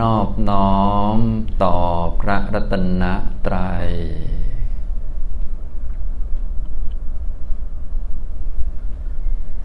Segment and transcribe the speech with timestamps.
[0.00, 0.78] นอบน้อ
[1.16, 1.18] ม
[1.62, 1.76] ต่อ
[2.20, 3.02] พระรัตน
[3.46, 3.88] ตรัย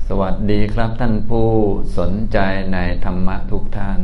[0.08, 1.50] สวัสดีครับท่านผู้
[1.98, 2.38] สนใจ
[2.74, 4.02] ในธรรมะทุกท่าน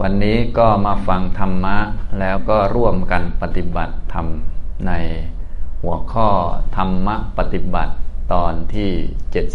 [0.00, 1.78] วันนี้ก็มาฟังธรรมะ
[2.20, 4.26] แล้วก็ร่วมกันปฏิบัติธรรม
[4.86, 4.92] ใน
[5.82, 6.28] หัวข้อ
[6.76, 7.92] ธรรมะปฏิบัติ
[8.32, 8.90] ตอนที่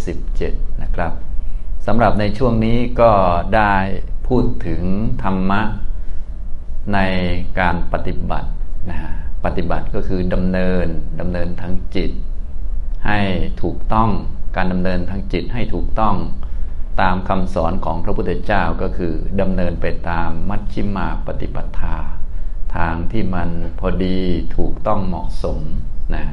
[0.06, 1.12] 77 นะครับ
[1.86, 3.12] สำหรับในช่วงนี้ก็
[3.56, 3.76] ได้
[4.28, 4.84] พูดถึง
[5.24, 5.62] ธรรมะ
[6.94, 7.00] ใน
[7.60, 8.50] การปฏิบัติ
[8.90, 9.00] นะ
[9.46, 10.88] ปฏิบัติก็คือดำเนิน
[11.20, 12.12] ดำเนินทางจิต
[13.08, 13.20] ให้
[13.62, 14.10] ถูกต้อง
[14.56, 16.16] การดำเนินทางจิตให้ถูกต้อง
[17.02, 21.96] ตามคำสอนของพระพุทธเจ้าก็คือดำเนินไปตามมัชฌิมาปฏิปทา
[22.76, 24.20] ทางที่มันพอดี
[24.58, 25.60] ถูกต้องเหมาะสม
[26.16, 26.26] นะ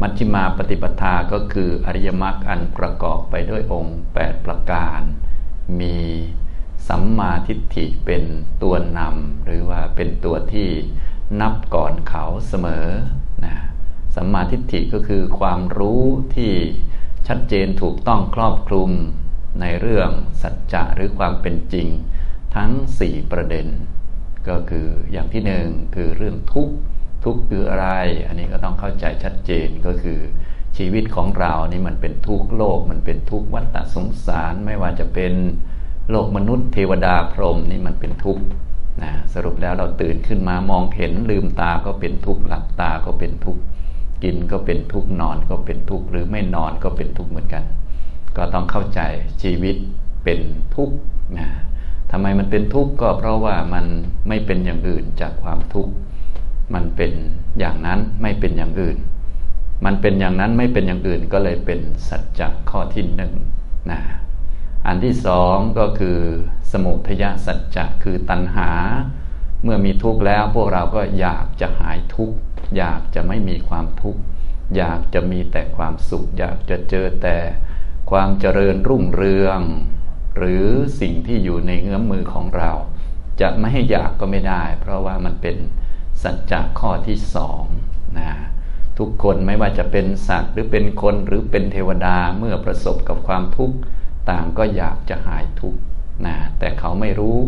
[0.00, 5.00] มัชฌิมาปฏิปทาก็คืออริยมรรคอันประกอบไปด้วยองค์ 8 ประการ
[5.80, 5.96] มี
[6.88, 8.22] สัมมาทิฏฐิเป็น
[8.62, 10.70] ตัวนำหรือว่าเป็นตัวที่
[11.40, 12.86] นับก่อนเขาเสมอ
[13.44, 13.56] นะ
[14.14, 16.02] สัมมาทิฏฐิก็คือความรู้
[16.36, 16.52] ที่
[17.28, 18.90] ชัดเจนถูกต้องครอบคลุม
[19.60, 20.10] ในเรื่อง
[20.42, 21.88] สัจจะหรือความเป็นจริง
[22.56, 22.70] ทั้ง
[23.02, 23.66] 4 ประเด็น
[24.48, 26.74] ก็คืออย่างที่หนึ่งคือเรื่องทุกข์
[27.26, 27.88] ทุกข์คืออะไร
[28.26, 30.18] อันนี้ก็ต้องเข้าใจชัดเจนก็คือ
[30.76, 35.32] ชีวิตของเรานี่มันเป็นทุกข์โลก มันเป็นทุกข์วัฏสงสาร ไม่ว่าจะเป็น
[36.10, 38.44] โลกมนุษย์เทวดาพรหมนี่มันเป็นทุกข์
[39.02, 43.60] นะสรุปแล้วเราตื่นขึ้นมามองเห็นลืมตาก็เป็นทุกข์หลับตาก็เป็นทุกข์
[44.22, 47.64] กินก็เป็นทุกข์นอนก็เป็นทุกข์หรือไม่นอนก็เป็นทุกข์เหมือนกัน
[48.36, 49.00] ก็ต้องเข้าใจ
[49.42, 49.76] ชีวิต
[50.24, 50.40] เป็น
[50.74, 50.96] ทุกข์
[51.38, 51.48] นะ
[52.10, 53.86] ทำไมมันเป็นทุกข์ก็เพราะว่ามัน
[54.28, 55.92] ไม่เป็นอย่างอื่นจากความทุกข์
[56.74, 57.12] มันเป็น
[57.58, 58.96] อย่างนั้นไม่เป็นอย่างอื่น
[59.84, 63.32] มันเป็นอย่างนั้นไม่เป็นอย่างอื่นก็เลยเป็นสัจจะข้อที่หนึ่ง
[63.90, 64.00] นะ
[64.86, 66.18] อันที่สองก็คือ
[66.72, 68.70] สมุทยสัจจะคือตัณหา
[69.62, 72.36] เมื่อมีทุกข์แล้วพวกเราก็อยากจะหายทุกข์
[72.76, 74.20] อยากจะไม่มีความทุกข์
[74.76, 77.36] อยากจะมีแต่ความสุข อยากจะเจอแต่
[78.10, 79.60] ความเจริญรุ่งเรือง
[80.36, 80.64] หรือ
[81.00, 82.70] สิ่งที่อยู่ในเงื้อมมือของเรา
[83.40, 85.56] จะไม่ให้อยากก็ไม่ได้ เพราะว่ามันเป็น
[86.26, 87.62] สัจจะข้อที่สอง
[88.18, 88.30] นะ
[88.98, 93.76] ทุกคนไม่ว่าจะเป็นสัตว์หรือเป็นคนหรือเป็นเทวดาเมื่อประสบกับความทุกข์
[94.30, 95.80] ต่างก็อยากจะหายทุกข์
[96.26, 97.38] นะแต่เขาไม่รู้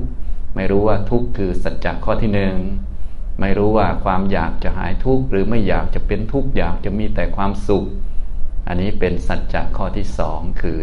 [0.57, 2.57] ไม่รู้ว่าทุกข์คือสัจจะข้อที่หนึ่ง
[3.41, 7.85] ไม่รู้ว่าความอยากจะหายทุกข์หรือไม่อยากจะเป็นทุกข์อยากจะมีแต่ความสุข
[8.69, 10.79] อันนี้เป็นสัจจะข้อที่สองคือ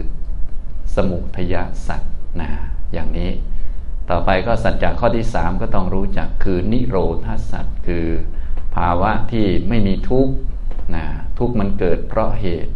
[0.96, 1.56] สมุทย
[1.88, 2.02] สัจ
[2.40, 2.50] นะ
[2.94, 3.30] อย่างนี้
[4.10, 8.08] ต่อไปก็สัจจะข้อที่สามก็ต้องรู้จักคือนิโรธาสัจคือ
[8.76, 10.34] ภาวะที่ไม่มีทุกข์
[10.96, 11.06] นะ
[11.40, 12.74] ทุกข์มันเกิดเพราะเหตุ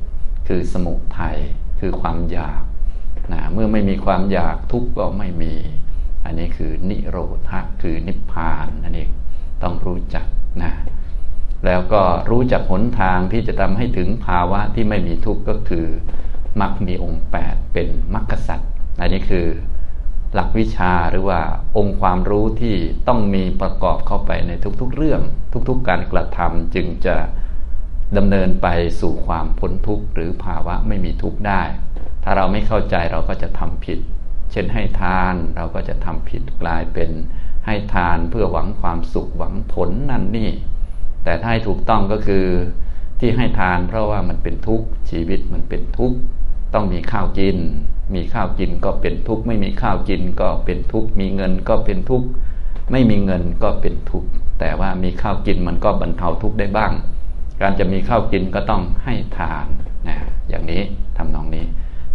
[0.47, 1.37] คือสมุทัย
[1.79, 2.61] คือความอยาก
[3.33, 5.53] นะเมื่อไม่มีความอยากทุกข์ก็ไม่มี
[6.25, 7.17] อันนี้คือนิโร
[7.49, 9.09] ธะคือนิพพานนั่นเอง
[9.63, 10.25] ต้องรู้จัก
[10.63, 10.71] นะ
[11.65, 15.85] แล้วก็รู้จักหนทางที่จะทำให้ถึงภาวะที่ไม่มีทุกข์ก็คือ
[16.61, 18.59] มรรคมีองค์ 8 เป็นมรรคสัจ
[18.99, 19.47] อันนี้คือ
[20.33, 21.41] หลักวิชาหรือว่า
[21.77, 22.75] องค์ความรู้ที่
[23.07, 24.51] ต้องมีประกอบเข้าไปใน
[24.81, 25.21] ทุกๆเรื่อง
[25.69, 27.15] ทุกๆการกระทำจึงจะ
[28.17, 28.67] ดำเนินไป
[29.01, 31.61] สู่ความพ้นทุกข์หรือภาวะไม่มีทุกข์ได้
[32.23, 33.99] ถ้าเราไม่เข้าใจเราก็จะทำผิด
[34.51, 37.09] เช่นให้ทานเราก็จะทำผิดกลายเป็น
[37.65, 40.51] ให้ทานเพื่อหวังความสุขหวังผลนั่นนี่
[41.23, 42.45] แต่ถ้าให้ถูกต้องก็คือ
[43.19, 46.17] ที่ให้ทานเพราะว่ามันเป็นทุกข์ชีวิตมันเป็นทุกข์
[46.73, 47.57] ต้องมีข้าวกิน
[48.13, 52.27] มีข้าวกินก็เป็นทุกข์ ไม่มีข้าวกินก็เป็นทุกข์ มีเงินก็เป็นทุกข์
[52.91, 56.93] ไม่มีเงินก็เป็นทุกข์ แต่ว่ามีข้าวกินมันก็บรรเทาทุกข์ได้บ้าง
[57.61, 59.65] การจะมีข้าวกินก็ต้องให้ทาน
[60.07, 60.17] นะ
[60.49, 60.81] อย่างนี้
[61.17, 61.65] ทำนองนี้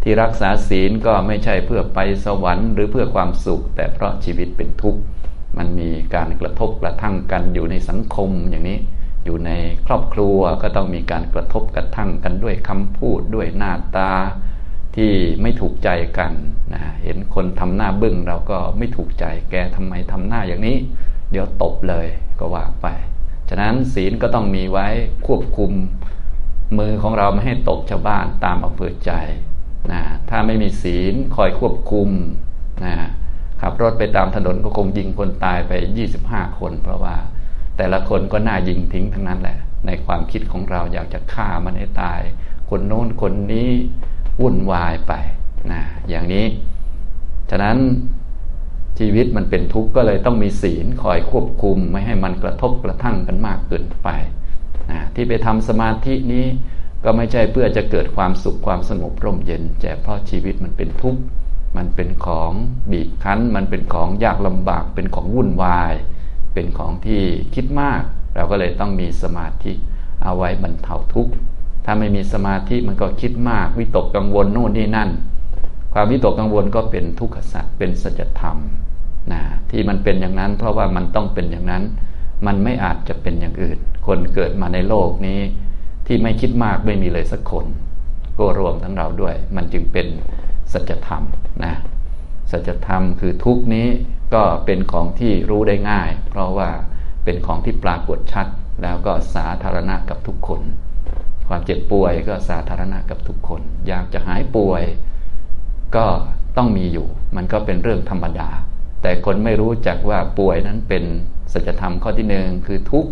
[0.02, 5.00] ที่รักษาศีลก็ไม่ใช่เพื่อไปสวรรค์ หรือเพื่อความสุข แต่เพราะชีวิตเป็นทุกข์
[5.58, 8.78] มันมีการกระทบกระทั่งกันอยู่ในสังคมอย่างนี้
[9.24, 9.50] อยู่ใน
[9.86, 14.12] ครอบครัวก็ต้องมีการกระทบกระทั่งกันด้วยคำพูดด้วยหน้าตา
[14.96, 15.12] ที่
[15.42, 15.88] ไม่ถูกใจ
[16.18, 16.32] กัน
[16.74, 20.76] นะเห็นคนทำหน้าบึ้งเราก็ไม่ถูกใจแกทำไมทำหน้าอย่างนี้
[21.30, 22.06] เดี๋ยวตบเลย
[22.38, 22.86] ก็ว่าไป
[23.48, 24.86] ฉะนั้นศีลก็ต้องมีไว้
[25.26, 25.72] ควบคุม
[26.78, 29.12] มือของเราไม่ให้ตกชาวบ้านตามอำเภอใจ
[29.92, 32.08] นะถ้าไม่มีศีลคอยควบคุม
[32.84, 32.94] นะ
[33.60, 35.72] ขับรถไปตามถนนก็คงยิงคนตายไป
[36.16, 37.16] 25 คน เพราะว่า
[37.76, 42.20] แต่ละคนก็น่ายิงทิ้งทั้งนั้นแหละ ในความคิดของเราอยากจะฆ่ามันให้ตาย
[42.70, 43.70] คนโน้นคนนี้
[44.40, 45.12] วุ่นวายไป
[45.72, 46.46] นะอย่างนี้
[47.50, 47.78] ฉะนั้น
[48.98, 54.08] ชีวิตมันเป็นทุกข์ก็เลยต้องมีศีลคอยควบคุมไม่ให้มันกระทบกระทั่งกันมากเกินไป
[54.90, 56.46] นะที่ไปทำสมาธินี้
[57.04, 61.20] ก็ไม่ใช่เพื่อจะเกิดความสุขความสงบร่มเย็นแต่เพราะชีวิตมันเป็นทุกข์
[61.76, 62.52] มันเป็นของ
[62.90, 65.94] บีบคั้น มันเป็นของยากลำบาก เป็นของวุ่นวาย
[66.54, 67.22] เป็นของที่
[67.54, 68.02] คิดมาก
[68.34, 69.72] เราก็เลยต้องมีสมาธิ
[70.22, 71.32] เอาไว้บรรเทาทุกข์
[71.84, 75.10] ถ้าไม่มีสมาธิมันก็คิดมาก วิตกกังวลโน่นนี่นั่น
[75.92, 78.56] ความวิตกกังวลก็เป็นทุกขสัตว์เป็นสัจธรรม
[79.32, 81.82] นะที่มันเป็นอย่างนั้น เพราะว่ามันต้องเป็นอย่างนั้น
[82.46, 85.40] มันไม่อาจจะเป็นอย่างอื่น คนเกิดมาในโลกนี้
[86.06, 87.66] ที่ไม่คิดมากไม่มีเลยสักคน
[88.38, 90.06] ก็รวมทั้งเราด้วย มันจึงเป็น
[90.72, 91.22] สัจธรรม
[91.64, 91.74] นะ
[92.50, 93.86] สัจธรรมคือทุกนี้
[94.34, 96.70] ก็เป็นของที่รู้ได้ง่าย เพราะว่า
[97.24, 98.46] เป็นของที่ปรากฏชัด
[98.82, 100.60] แล้วก็สาธารณะกับทุกคน
[101.48, 104.82] ความเจ็บป่วยก็สาธารณะกับทุกคน อยากจะหายป่วย
[105.96, 106.06] ก็
[106.56, 107.06] ต้องมีอยู่
[107.36, 108.50] มันก็เป็นเรื่องธรรมดา
[109.02, 111.04] แต่คนไม่รู้จักว่าป่วยนั้นเป็น
[111.52, 113.10] สัจธรรมข้อที่หนึ่งคือทุกข์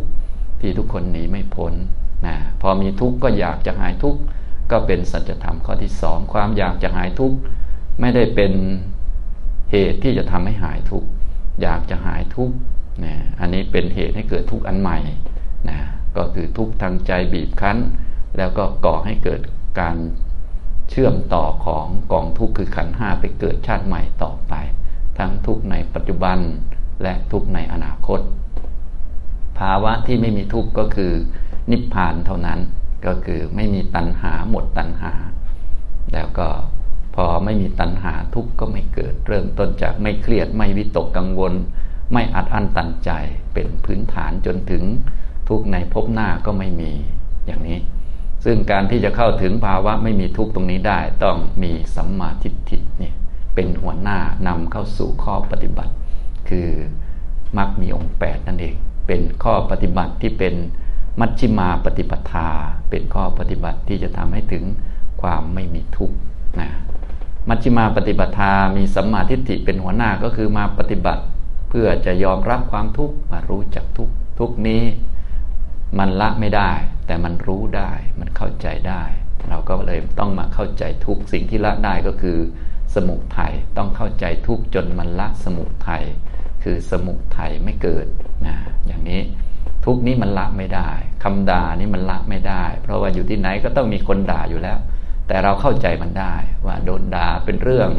[0.61, 1.73] ที่ทุกคนหนีไม่พ้น
[2.26, 4.20] นะพอมีทุกข์ก็อยากจะหายทุกข์
[4.70, 7.37] ก็เป็นสัจธรรมข้อที่สองความอยากจะหายทุกข์
[8.00, 8.52] ไม่ได้เป็น
[9.73, 11.08] เหตุที่จะทำให้หายทุกข์
[11.62, 12.55] อยากจะหายทุกข์
[13.05, 14.99] นะอันนี้เป็นเหตุให้เกิดทุกข์อันใหม่
[15.69, 15.79] นะ
[16.17, 17.79] ก็คือทุกข์ทางใจบีบคั้น
[18.37, 19.40] แล้วก็ก่อให้เกิด
[19.81, 19.96] การ
[20.90, 24.55] เชื่อมต่อของกองทุกข์คือขันห้าไปเกิดชาติใหม่ต่อไป
[25.19, 26.38] ทั้งทุกข์ในปัจจุบัน
[27.02, 28.20] และทุกข์ในอนาคต
[29.58, 31.12] ภาวะที่ไม่มีทุกข์ก็คือ
[31.70, 32.61] นิพพานเท่านั้น
[33.06, 35.12] ก็คือไม่มีตัณหาหมดตัณหา
[36.14, 36.49] แล้วก็
[37.14, 41.52] พอไม่มีตัณหาทุกข์ก็ไม่เกิด เริ่มต้นจากไม่เครียดไม่วิตกกังวล
[42.12, 43.11] ไม่อัดอั้นตันใจ
[43.55, 44.82] เป็นพื้นฐานจนถึง
[45.49, 46.90] ทุกข์ในภพหน้าก็ไม่มี
[47.46, 47.79] อย่างนี้
[48.44, 53.15] ซึ่งการที่จะเข้าถึงภาวะไม่มีทุกข์ตรงนี้ได้ ต้องมีสัมมาทิฏฐิเนี่ย
[53.55, 55.93] เป็นหัวหน้านำเข้าสู่ข้อปฏิบัติ
[56.49, 56.69] คือ
[57.56, 58.75] มรรคมีองค์8นั่นเอง
[59.06, 60.55] เป็นข้อปฏิบัติที่เป็น
[61.21, 62.49] มัชชิมาปฏิปทา
[62.91, 64.65] เป็นข้อปฏิบัติที่จะทำให้ถึง
[65.23, 66.17] ความไม่มีทุกข์
[66.61, 66.69] นะ
[67.49, 71.23] มัชชิมาปฏิปทา มีสัมมาทิฏฐิเป็นหัวหน้าก็คือมาปฏิบัติ
[71.69, 74.09] เพื่อจะยอมรับความทุกข์มารู้จักทุก
[74.39, 74.83] ทุกนี้
[75.99, 76.73] มันละไม่ได้
[77.06, 77.91] แต่มันรู้ได้
[78.21, 79.03] มันเข้าใจได้
[79.49, 82.39] เราก็เลยต้องมาเข้าใจทุกสิ่งที่ละได้ก็คือ
[82.94, 86.05] สมุทัยต้องเข้าใจทุกจนมันละสมุทัย
[86.62, 88.06] คือสมุทัยไม่เกิด
[88.47, 88.56] นะ
[88.87, 89.21] อย่างนี้
[89.85, 90.91] ทุกนี้มันละไม่ได้
[91.25, 94.79] คำด่านี่มันละไม่ได้ เพราะว่าอยู่ที่ไหนก็ต้องมีคนด่าอยู่แล้ว
[95.29, 96.35] แต่เราเข้าใจมันได้
[96.67, 97.91] ว่าโดนด่าเป็นเรื่อง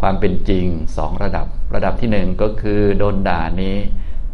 [0.00, 0.66] ความเป็นจริง
[0.96, 3.76] สองระดับ ระดับที่หนึ่งก็คือโดนด่านี้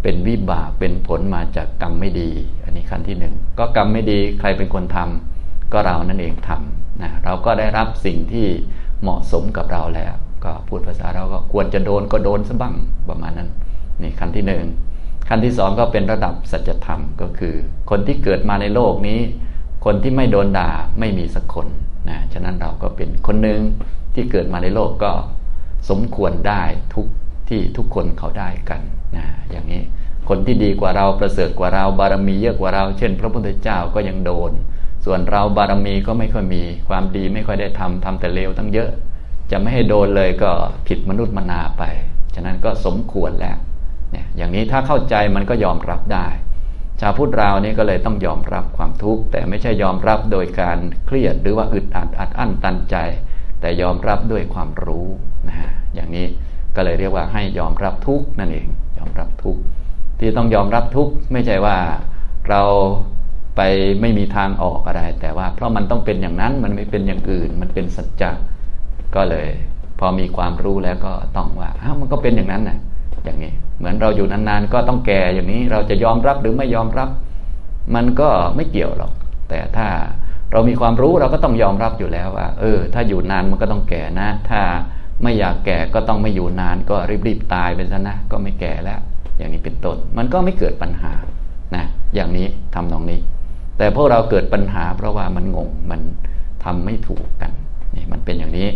[0.03, 2.31] เป็นวิบากเป็นผลมาจากกรรมไม่ดี
[2.65, 8.47] อันนี้ขั้นที่หนึ่งก็กรรมไม่ดีใครเป็นคนทำก็เรานั่นเองทำนะเราก็ได้รับสิ่งที่
[9.03, 10.15] เหมาะสมกับเราแล้ว
[10.45, 12.75] ก็พูดภาษาเราก็ควรจะโดนก็โดนซะบ้าง
[13.09, 13.51] ประมาณนั้น
[14.03, 14.65] นี่ขั้นที่หนึ่ง
[15.29, 17.55] ขั้นที่สองก็เป็นระดับสัจธรรมก็คือ
[17.91, 19.21] คนที่เกิดมาในโลกนี้
[19.85, 21.67] คนที่ไม่โดนด่าไม่มีสักคน
[22.09, 23.61] นะฉะนั้นเราก็เป็นคนหนึ่ง
[24.15, 25.13] ที่เกิดมาในโลกก็
[25.91, 26.63] สมควรได้
[26.95, 27.07] ทุก
[27.53, 28.81] ที่ทุกคนเขาได้กัน
[29.17, 29.83] นะอย่างนี้
[30.29, 34.53] คนที่ดีกว่าเราประเสริฐกว่าเราบารมีเยอะกว่าเรา เช่น พระพุทธเจ้าก็ยังโดน
[35.05, 38.91] ส่วนเราบารมีก็ไม่ค่อยมีความดีไม่ค่อยได้ทำทำแต่เลวตั้งเยอะ
[39.51, 40.51] จะไม่ให้โดนเลยก็
[40.87, 41.83] ผิดมนุษย์มนาไป
[42.35, 43.57] ฉะนั้นก็สมควรแล้ว
[44.13, 46.27] เนี่ยอย่างนี้ถ้าเข้าใจมันก็ยอมรับได้
[47.01, 52.97] ชาวพุทธเรานี่ก็เลยต้องยอมรับความทุกข์แต่ไม่ใช่ยอมรับโดยการเครียดหรือว่าอึดอัดอัดอั้นตันใจ
[53.61, 55.09] แต่ยอมรับด้วยความรู้
[55.49, 56.27] นะฮะอย่างนี้
[56.77, 58.67] ก็เลยเรียกว่าให้ยอมรับทุกข์นั่นเอง
[58.99, 59.61] ยอมรับทุกข์
[60.19, 61.77] ที่ต้องยอมรับทุกข์ไม่ใช่ว่า
[62.49, 62.63] เรา
[63.57, 63.61] ไป
[64.01, 68.31] ไม่มีทางออกอะไร แต่ว่าเพราะมันต้องเป็นอย่างนั้นมันไม่เป็นอย่างอื่น มันเป็นสัจจะ
[69.15, 69.49] ก็เลย
[69.99, 72.79] พอมีความรู้แล้วก็ต้องว่าอ้าวมันก็เป็นอย่างนั้นนะ
[73.25, 77.09] อย่างนี้เหมือนเราอยู่นานๆ ก็ต้องแก่อย่างนี้เราจะยอมรับหรือไม่ยอมรับ
[77.95, 79.13] มันก็ไม่เกี่ยวหรอก
[79.49, 79.89] แต่ถ้า
[80.53, 84.61] เรามีความรู้เราก็ต้องยอมรับอยู่แล้วว่า เออ ถ้าอยู่นานมันก็ต้องแก่นะ ถ้า
[85.23, 89.01] ไม่อยากแก่ก็ต้องไม่อยู่นานก็รีบๆตายไปซะนะก็ไม่แก่แล้ว
[89.39, 91.13] อย่างนี้เป็นต้น มันก็ไม่เกิดปัญหา
[91.77, 93.19] นะอย่างนี้ทำตรงนี้
[93.79, 96.01] แต่พวกเราเกิดปัญหา เพราะว่ามันงงมัน
[96.65, 97.53] ทำไม่ถูกกัน
[97.97, 98.69] นี่มันเป็นอย่างนี้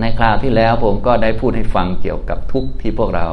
[0.00, 3.26] ในคราวที่แล้วผมก็ได้พูดให้ฟังเกี่ยวกับทุกข์ที่พวกเรา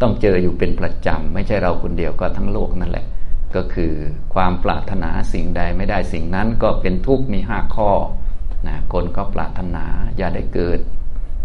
[0.00, 3.06] ต้องเจออยู่เป็นประจำไม่ใช่เราคนเดียวก็ทั้งโลกนั่นแหละ
[3.54, 3.92] ก็คือ
[4.34, 7.90] ความปรารถนาสิ่งใดไม่ได้สิ่งนั้นก็เป็นทุกข์มีห้าข้อ
[8.68, 9.84] นะคนก็ปรารถนา
[10.16, 10.78] อย่าได้เกิด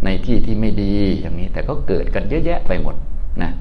[0.03, 2.95] ในที่ที่ไม่ดีอย่างนี้ แต่ก็เกิดกันเยอะแยะไปหมด
[3.41, 3.51] นะ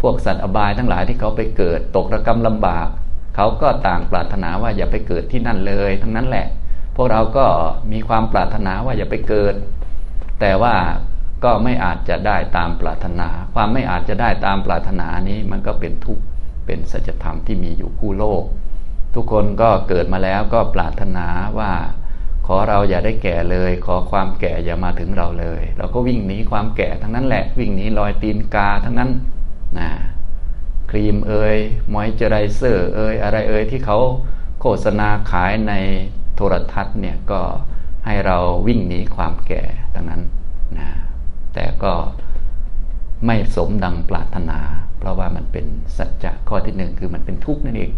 [0.00, 2.88] พวกสัตว์อบายทั้งหลายที่เขาไปเกิดตกระกรรมลำบาก
[3.36, 6.46] เขาก็ต่างปรารถนาว่าอย่าไปเกิดที่นั่นเลย ทั้งนั้นแหละ
[6.96, 7.46] พวกเราก็
[7.92, 9.54] มีความปรารถนาว่าอย่าไปเกิด
[10.40, 10.74] แต่ว่า
[11.44, 16.24] ก็ไม่อาจจะได้ตามปรารถนา ความไม่อาจจะได้ตามปรารถนานี้มันก็เป็นทุกข์
[16.66, 18.42] เป็นสัจธรรมที่มีอยู่คู่โลก
[19.14, 21.26] ทุกคนก็เกิดมาแล้วก็ปรารถนา
[21.58, 21.72] ว่า
[22.54, 29.10] อเราอย่าได้แก่เลย ขอความแก่อย่ามาถึงเราเลย เราก็วิ่งหนีความแก่ทั้งนั้นแหละ วิ่งหนีรอยตีนกาทั้งนั้น
[29.78, 29.90] นะ
[30.90, 31.56] ครีมเอ่ย
[31.92, 33.98] มอยเจอไรเซอร์เอ่ยอะไรเอ่ยที่เขา
[34.60, 35.72] โฆษณาขายใน
[36.36, 37.40] โทรทัศน์เนี่ยก็
[38.06, 39.62] ให้เราวิ่งหนีความแก่
[39.94, 40.22] ทั้งนั้น
[40.78, 40.88] นะ
[41.54, 41.92] แต่ก็
[43.26, 44.58] ไม่สมดังปรารถนา
[44.98, 45.66] เพราะว่ามันเป็น
[45.96, 47.92] สัจจะข้อที่หนึ่งคือมันเป็นทุกข์นั่นเอง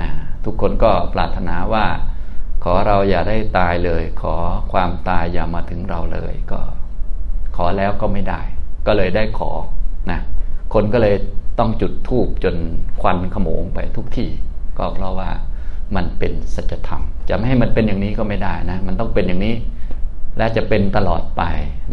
[0.00, 0.08] นะ
[0.44, 1.84] ทุกคนก็ปรารถนาว่า
[2.66, 4.34] ขอเราอย่าได้ตายเลย ขอ
[4.72, 6.60] ความตายอย่ามาถึงเราเลย ก็
[7.56, 8.40] ขอแล้วก็ไม่ได้
[8.86, 9.50] ก็เลยได้ขอ
[10.10, 10.20] นะ
[10.74, 11.14] คนก็เลย
[11.58, 12.56] ต้องจุดธูปจน
[13.00, 14.30] ควันขโมงไปทุกที่
[14.78, 15.30] ก็เพราะว่า
[15.96, 19.54] มันเป็นสัจธรรม จะไม่ให้มันเป็นอย่างนี้ก็ไม่ได้นะ มันต้องเป็นอย่างนี้
[20.38, 21.42] และจะเป็นตลอดไป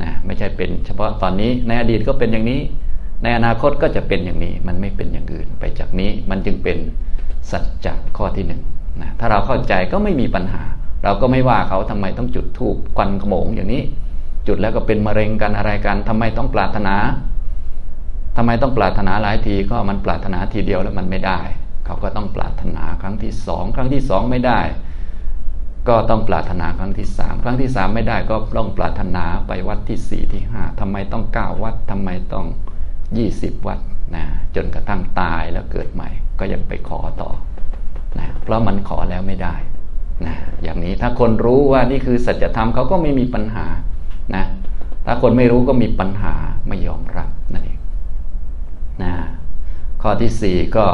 [0.01, 2.61] นะไม่ใช่เป็น เฉพาะตอนนี้ในอดีตก็เป็นอย่างนี้
[3.23, 6.77] ในอนาคตก็จะเป็นอย่างนี้ มันไม่เป็นอย่างอื่นไปจากนี้ มันจึงเป็น
[7.51, 8.61] สัจจะข้อที่หนึ่ง
[9.01, 10.63] นะถ้าเราเข้าใจก็ไม่มีปัญหา
[11.03, 13.83] เราก็ไม่ว่าเขาทำไมต้องจุดธูปควันขโมงอย่างนี้
[14.47, 16.95] จุดแล้วก็เป็นมะเร็งกันอะไรกันทำไมต้องปรารถนา
[18.37, 21.39] ทำไมต้องปรารถนาหลายทีก็มันปรารถนาทีเดียวแล้วมันไม่ได้
[21.85, 24.59] เขาก็ต้องปรารถนาครั้งที่สองครั้งที่สองไม่ได้
[25.89, 32.45] ก็ต้องปรารถนาครั้งที่สามครั้งที่สามไม่ได้ก็ต้องปรารถนาไปวัดที่สี่ที่ห้าทำไมต้องเก้าวัดทำไมต้อง
[33.17, 33.79] ยี่สิบวัด
[34.15, 37.31] นะจนกระทั่งตายแล้วเกิดใหม่ ก็ยังไปขอต่อ
[38.19, 39.55] นะเพราะมันขอแล้วไม่ได้
[40.27, 43.65] นะอย่างนี้ถ้าคนรู้ว่านี่คือสัจธรรมเขาก็ไม่มีปัญหา
[44.35, 44.45] นะ
[45.05, 46.33] ถ้าคนไม่รู้ก็มีปัญหา
[46.67, 47.79] ไม่ยอมรับนั่นเอง
[49.03, 49.13] นะ
[50.01, 50.85] ข้อที่สี่ก็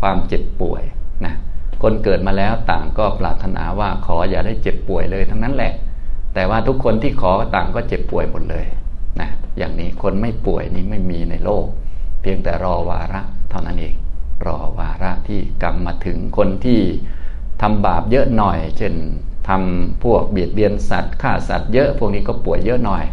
[0.00, 0.82] ความเจ็บป่วย
[1.24, 1.34] นะ
[1.82, 5.72] คนเกิดมาแล้วต่างก็ปรารถนาว่าขออย่าได้เจ็บป่วยเลยทั้งนั้นแหละ
[6.34, 8.66] แต่ว่าทุกคนที่ขอต่างก็เจ็บป่วยหมดเลย
[9.20, 11.66] นะอย่างนี้คนไม่ป่วยนี้ไม่มีในโลก
[12.20, 13.94] เพียงแต่รอวาระเท่านั้นเอง
[14.46, 16.80] รอวาระที่กรรมมาถึงคนที่
[17.62, 18.94] ทำบาปเยอะหน่อย เช่น
[19.48, 23.04] ทำพวกเบียดเบียนสัตว์ฆ่าสัตว์เยอะ พวกนี้ก็ป่วยเยอะหน่อย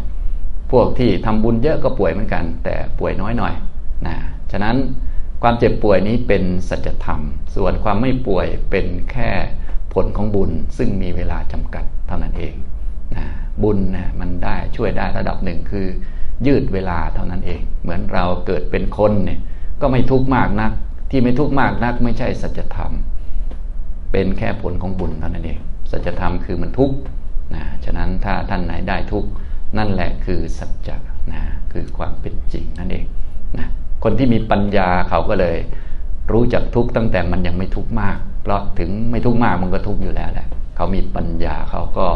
[0.72, 3.54] พวกที่ทำบุญเยอะก็ป่วยเหมือนกัน แต่ป่วยน้อยหน่อย
[4.06, 4.16] นะ
[4.52, 4.76] ฉะนั้น
[5.42, 7.20] ความเจ็บป่วยนี้เป็นสัจธรรม
[7.54, 9.30] ส่วนความไม่ป่วยเป็นแค่
[9.92, 12.54] ผลของบุญซึ่งมีเวลาจำกัดเท่านั้นเอง
[13.16, 13.26] นะ
[13.62, 15.86] บุญนะมันได้ช่วยได้ระดับหนึ่งคือ
[16.46, 19.40] ยืดเวลาเท่านั้นเอง เหมือนเราเกิดเป็นคนเนี่ย
[19.80, 20.72] ก็ไม่ทุกข์มากนัก
[21.10, 22.92] ที่ไม่ทุกข์มากนักไม่ใช่สัจธรรม
[24.12, 25.58] เป็นแค่ผลของบุญเท่านั้นเอง
[25.90, 26.96] สัจธรรมคือมันทุกข์
[27.54, 29.28] นะฉะนั้นถ้าท่านไหนได้ทุกข์
[29.78, 30.96] นั่นแหละคือสัจจะ
[31.32, 33.04] นะคือความเป็นจริงนั่นเอง
[33.58, 33.66] นะ
[34.04, 35.56] คนที่มีปัญญาเขาก็เลย
[36.32, 42.06] รู้จักทุกข์ตั้งแต่มันยังไม่ทุกข์มาก เพราะถึงไม่ทุกข์มากมันก็ทุกข์อยู่แล้วแหละเขามีปัญญาเขาก็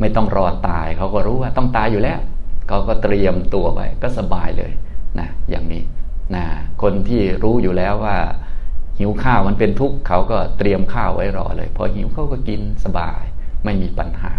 [0.00, 2.18] ไม่ต้องรอตาย เขาก็รู้ว่าต้องตายอยู่แล้ว
[2.68, 4.72] เขาก็เตรียมตัวไว้ก็สบายเลย
[5.18, 5.82] นะอย่างนี้
[6.34, 6.44] นะ
[6.82, 8.16] คนที่รู้อยู่แล้วว่า
[8.98, 13.22] หิวข้าวมันเป็นทุกข์เขาก็เตรียมข้าวไว้รอเลย พอหิวเขาก็กินสบาย
[13.64, 14.32] ไม่มีปัญหา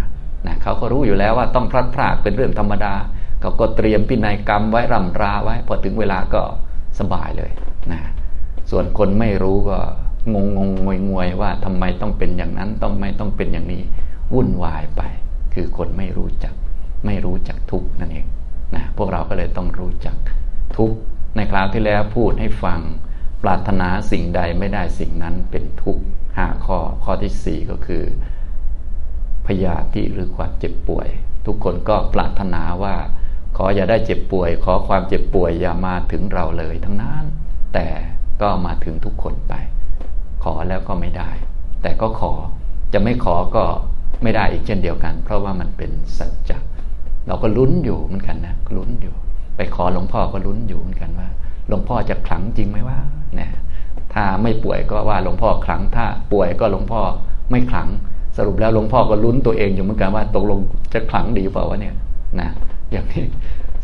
[0.46, 2.94] นะเขาก็รู้อยู่แล้วว่าต้องพลัดพรากเป็นเรื่องธรรมดา
[3.40, 6.42] เขาก็เตรียมพินัยกรรมไว้รำราไว้ พอถึงเวลาก็
[6.98, 7.50] สบายเลย
[7.92, 8.00] นะ
[8.70, 9.78] ส่วนคนไม่รู้ก็
[10.34, 13.82] งงงงงวยงวยว่าทำไมต้องเป็นอย่างนั้นต้องไม่ต้องเป็นอย่างนี้
[14.34, 15.02] วุ่นวายไป
[15.54, 16.54] คือคนไม่รู้จัก
[17.06, 18.26] ไม่รู้จักทุกนั่นเอง
[18.74, 20.16] นะพวกเราก็เลยต้องรู้จัก
[20.76, 20.92] ทุก
[21.36, 22.80] ในคราวที่แล้วพูดให้ฟัง
[23.42, 26.04] ปรารถนาสิ่งใดไม่ได้สิ่งนั้นเป็นทุกข์
[26.36, 28.04] ห้าข้อข้อที่สี่ก็คือ
[29.46, 31.08] พยาธิหรือความเจ็บป่วย
[31.46, 32.94] ทุกคนก็ปรารถนาว่า
[33.56, 37.24] ขออย่าได้เจ็บป่วย ขอความเจ็บป่วยอย่ามาถึงเราเลยทั้งนั้น
[37.74, 37.86] แต่
[38.42, 39.54] ก็มาถึงทุกคนไป
[40.44, 41.30] ขอแล้วก็ไม่ได้
[41.82, 42.32] แต่ก็ขอ
[42.92, 43.64] จะไม่ขอก็
[44.22, 46.58] ไม่ได้อีกเช่นเดียวกัน เพราะว่ามันเป็นสัจจะ
[47.26, 49.14] เราก็ลุ้นอยู่เหมือนกันนะลุ้นอยู่
[49.56, 51.28] ไปขอหลวงพ่อก็ลุ้นอยู่เหมือนกันว่า
[51.68, 52.98] หลวงพ่อจะขลังจริงไหมว่า
[53.36, 53.50] เนี่ย
[54.14, 57.00] ถ้าไม่ป่วยก็ว่าหลวงพ่อขลัง ถ้าป่วยก็หลวงพ่อ
[57.50, 57.88] ไม่ขลัง
[58.36, 60.58] สรุปแล้วหลวงพ่อก็ลุ้นตัวเองอยู่เหมือนกันว่าตกลง
[60.92, 61.94] จะขลังดีเปล่าวะเนี่ย
[62.40, 62.48] นะ
[62.92, 63.24] อย่างนี้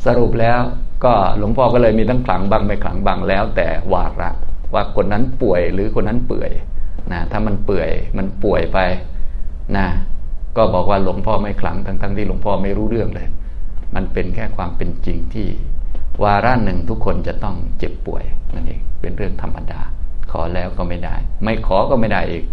[0.04, 0.60] สรุปแล้ว
[1.04, 4.30] ก็หลวงพ่อก็เลยมีทั้งขลังบางไม่ขลังบางแล้ว แต่วาระ
[4.74, 6.52] ว่าคนนั้นป่วยหรือคนนั้นเปื่อย
[7.12, 8.78] นะถ้ามันเปื่อยมันป่วยไป
[9.76, 9.86] นะ
[10.56, 13.28] ก็บอกว่าหลวงพ่อไม่ขลังทั้งๆทที่หลวงพ่อไม่รู้เรื่องเลย
[13.94, 15.48] มันเป็นแค่ความเป็นจริงที่
[16.22, 19.80] วาระหนึ่งทุกคนจะต้องเจ็บป่วยนั่นเองเป็นเรื่องธรรมดา
[20.30, 22.44] ขอแล้วก็ไม่ได้ ไม่ขอก็ไม่ได้อีก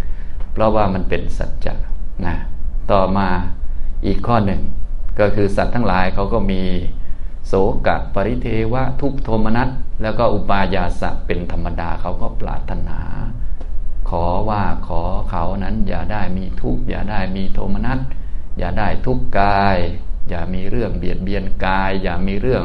[0.53, 1.74] เพราะว่ามันเป็นสัจจะ
[2.25, 2.36] นะ
[2.91, 3.27] ต่อมา
[4.05, 4.62] อีกข้อหนึ่ง
[5.19, 6.62] ก็คือสัตว์ทั้งหลายเขาก็มี
[7.48, 7.53] โส
[7.88, 9.69] กะปริเทวะทุกโทมนัส
[10.01, 13.00] แล้วก็อุปายาสะเป็นธรรมดาเขาก็ปรารถนา
[14.10, 18.00] ขอว่าขอเขานั้นอย่าได้มีทุกข์อย่าได้มีโทมนัส
[18.58, 19.77] อย่าได้ทุกข์กาย
[20.29, 22.63] อย่ามีเรื่องเบียดเบียนกาย อย่ามีเรื่อง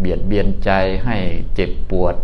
[0.00, 0.70] เบียดเบียนใจ
[1.04, 1.16] ให้
[1.54, 2.16] เจ็บปวด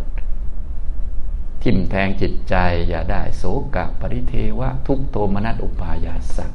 [1.63, 2.55] ทิมแทงจิตใจ
[2.89, 3.43] อย่าได้โศ
[3.75, 6.51] กะปริเทวะทุกโทมนัสอุปายาสัก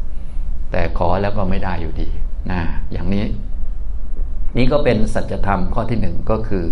[0.72, 2.10] แต่ขอแล้วก็ไม่ได้อยู่ดี
[2.52, 2.62] นะ
[2.92, 3.26] อย่างนี้
[4.58, 6.66] นี่ก็เป็นสัจธรรมข้อที่หนึ่งก็คือ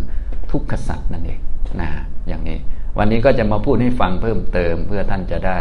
[0.51, 1.39] ทุกขสัจนั่นเอง
[1.81, 1.89] นะ
[2.27, 2.57] อย่างนี้
[2.97, 5.59] วันนี้ก็จะมาพูดให้ฟังเพิ่มเติมเพื่อท่านจะได้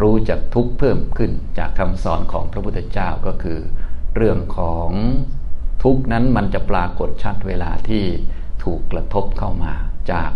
[0.00, 3.58] รู้จักทุกเพิ่มขึ้นจากคำสอนของพระพุทธเจ้าก็คือ
[4.16, 4.88] เรื่องของ
[5.82, 8.04] ทุกนั้นมันจะปรากฏชัดเวลาที่
[8.62, 9.72] ถูกกระทบเข้ามา
[10.12, 10.30] จาก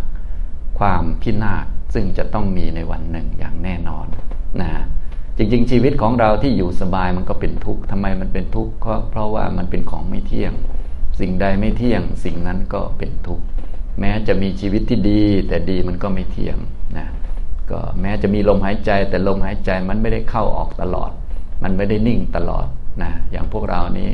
[0.78, 1.64] ความพินาศ
[1.94, 4.06] ซึ่งจะต้องมีในวันหนึ่งอย่างแน่นอน
[4.60, 4.70] นะ
[5.36, 10.52] จริงๆ ชีวิตของเราที่อยู่สบายมันก็เป็นทุกข์ทำไมมันเป็นทุกข์ก็เพราะว่ามันเป็นของไม่เที่ยง
[11.20, 13.44] สิ่งใดไม่เที่ยง สิ่งนั้นก็เป็นทุกข์
[14.00, 16.56] แม้จะมีชีวิตที่ดี แต่ดีมันก็ไม่เที่ยง
[16.96, 17.08] นะ
[17.70, 21.10] ก็แม้จะมีลมหายใจแต่ลมหายใจมันไม่ได้เข้าออกตลอด
[21.62, 22.66] มันไม่ได้นิ่งตลอด
[23.02, 24.10] นะอย่างพวกเรานี้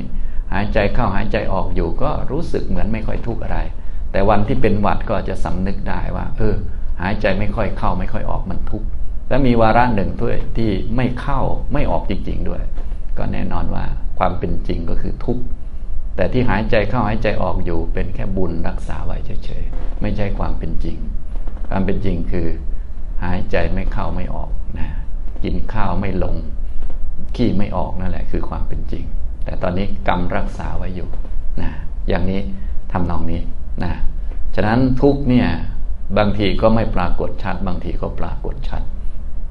[0.52, 3.58] หายใจเข้าหายใจออกอยู่ก็รู้สึกเหมือนไม่ค่อยทุกข์อะไร
[4.12, 6.54] แต่วันที่เป็นหวัดก็จะสำนึกได้ว่า เออ
[7.02, 8.86] หายใจไม่ค่อยเข้าไม่ค่อยออกมันทุกข์
[9.28, 11.40] และมีวาระหนึ่งด้วยที่ไม่เข้า
[11.72, 12.62] ไม่ออกจริง ๆ ด้วย
[13.18, 13.84] ก็แน่นอนว่า
[14.18, 15.42] ความเป็นจริงก็คือทุกข์
[16.16, 20.96] แต่ที่หายใจเข้าหายใจออกอยู่ เป็นแค่บุญรักษาไว้เฉยๆไม่ใช่ความเป็นจริง
[21.68, 22.48] ความเป็นจริงคือ
[23.24, 24.88] หายใจไม่เข้าไม่ออกนะ
[25.44, 26.36] กินข้าวไม่ลง
[27.36, 29.04] ขี้ไม่ออกนั่นแหละคือความเป็นจริง
[29.44, 31.08] แต่ตอนนี้กรรมรักษาไว้อยู่
[31.60, 31.70] นะ
[32.08, 32.40] อย่างนี้
[32.92, 33.40] ทำนองนี้
[33.84, 33.92] นะ
[34.54, 35.48] ฉะนั้นทุกเนี่ย
[36.18, 38.82] บางทีก็ไม่ปรากฏชัด บางทีก็ปรากฏชัด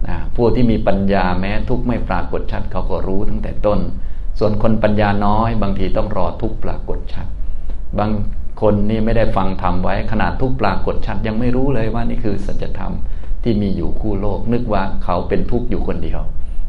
[0.08, 3.80] นะผู้ที่มีปัญญาแม้ทุกไม่ปรากฏชัดเขาก็รู้ตั้งแต่ต้น
[4.40, 7.28] ส่วนคนปัญญาน้อยบางทีต้องรอทุกปรากฏชัด
[8.00, 8.12] บาง
[8.62, 12.94] คนนี่ไม่ได้ฟังธรรมไว้ขนาดทุกปรากฏชัด ยังไม่รู้เลยว่านี่คือสัจธรรม
[13.44, 16.22] ที่มีอยู่คู่โลก นึกว่าเขาเป็นทุกข์อยู่คนเดียว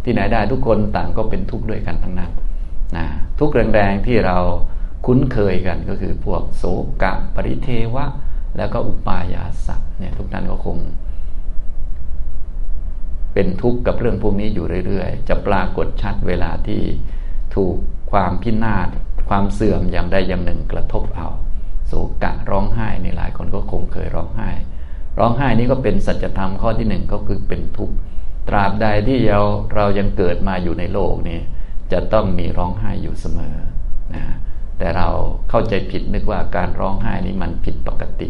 [0.05, 2.31] ที่ไหนได้ทุกคนต่างก็เป็นทุกข์ด้วยกันทั้งนั้น
[2.97, 3.07] นะ
[3.39, 4.39] ทุกข์แรงๆที่เรา
[5.07, 6.65] คุ้นเคยกันก็คือพวกโส
[7.03, 8.07] กะปริเทวะ
[8.57, 10.79] แล้วก็อุปายาสัตเนี่ยทุกท่านก็คง
[13.35, 16.83] เป็นทุกข์กับเรื่องพวกนี้อยู่เรื่อยๆ จะปรากฏชัดเวลาที่
[17.55, 17.77] ถูก
[18.13, 18.89] ความพินาศ
[19.29, 21.29] ความเสื่อมอย่างใดอย่างหนึ่งกระทบเอา
[21.87, 21.93] โศ
[22.23, 24.51] กะร้องไห้ในหลายคนก็คงเคยร้องไห้
[25.19, 27.95] ร้องไห้นี้ก็เป็นสัจธรรมข้อที่หนึ่งก็คือเป็นทุกข์
[28.49, 29.43] ตราบใดที่เรา
[29.75, 31.39] เรายังเกิดมาอยู่ในโลกนี้
[31.93, 33.57] จะต้องมีร้องไห้อยู่เสมอ
[34.15, 34.25] นะ
[34.79, 35.09] แต่เรา
[35.51, 38.29] เข้าใจผิดนึกว่าการร้องไห้นี้มันผิดปกติ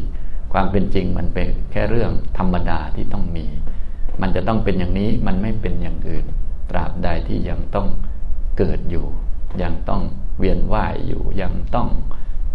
[0.52, 3.46] ความเป็นจริงมันเป็นแค่เรื่องธรรมดาที่ต้องมี
[4.20, 6.24] มันจะต้องเป็นอย่างนี้มันไม่เป็นอย่างอื่น
[6.70, 7.88] ตราบใดที่ยังต้อง
[8.58, 9.06] เกิดอยู่
[9.62, 10.02] ยังต้อง
[10.38, 11.88] เวียนว่ายอยู่ ยังต้อง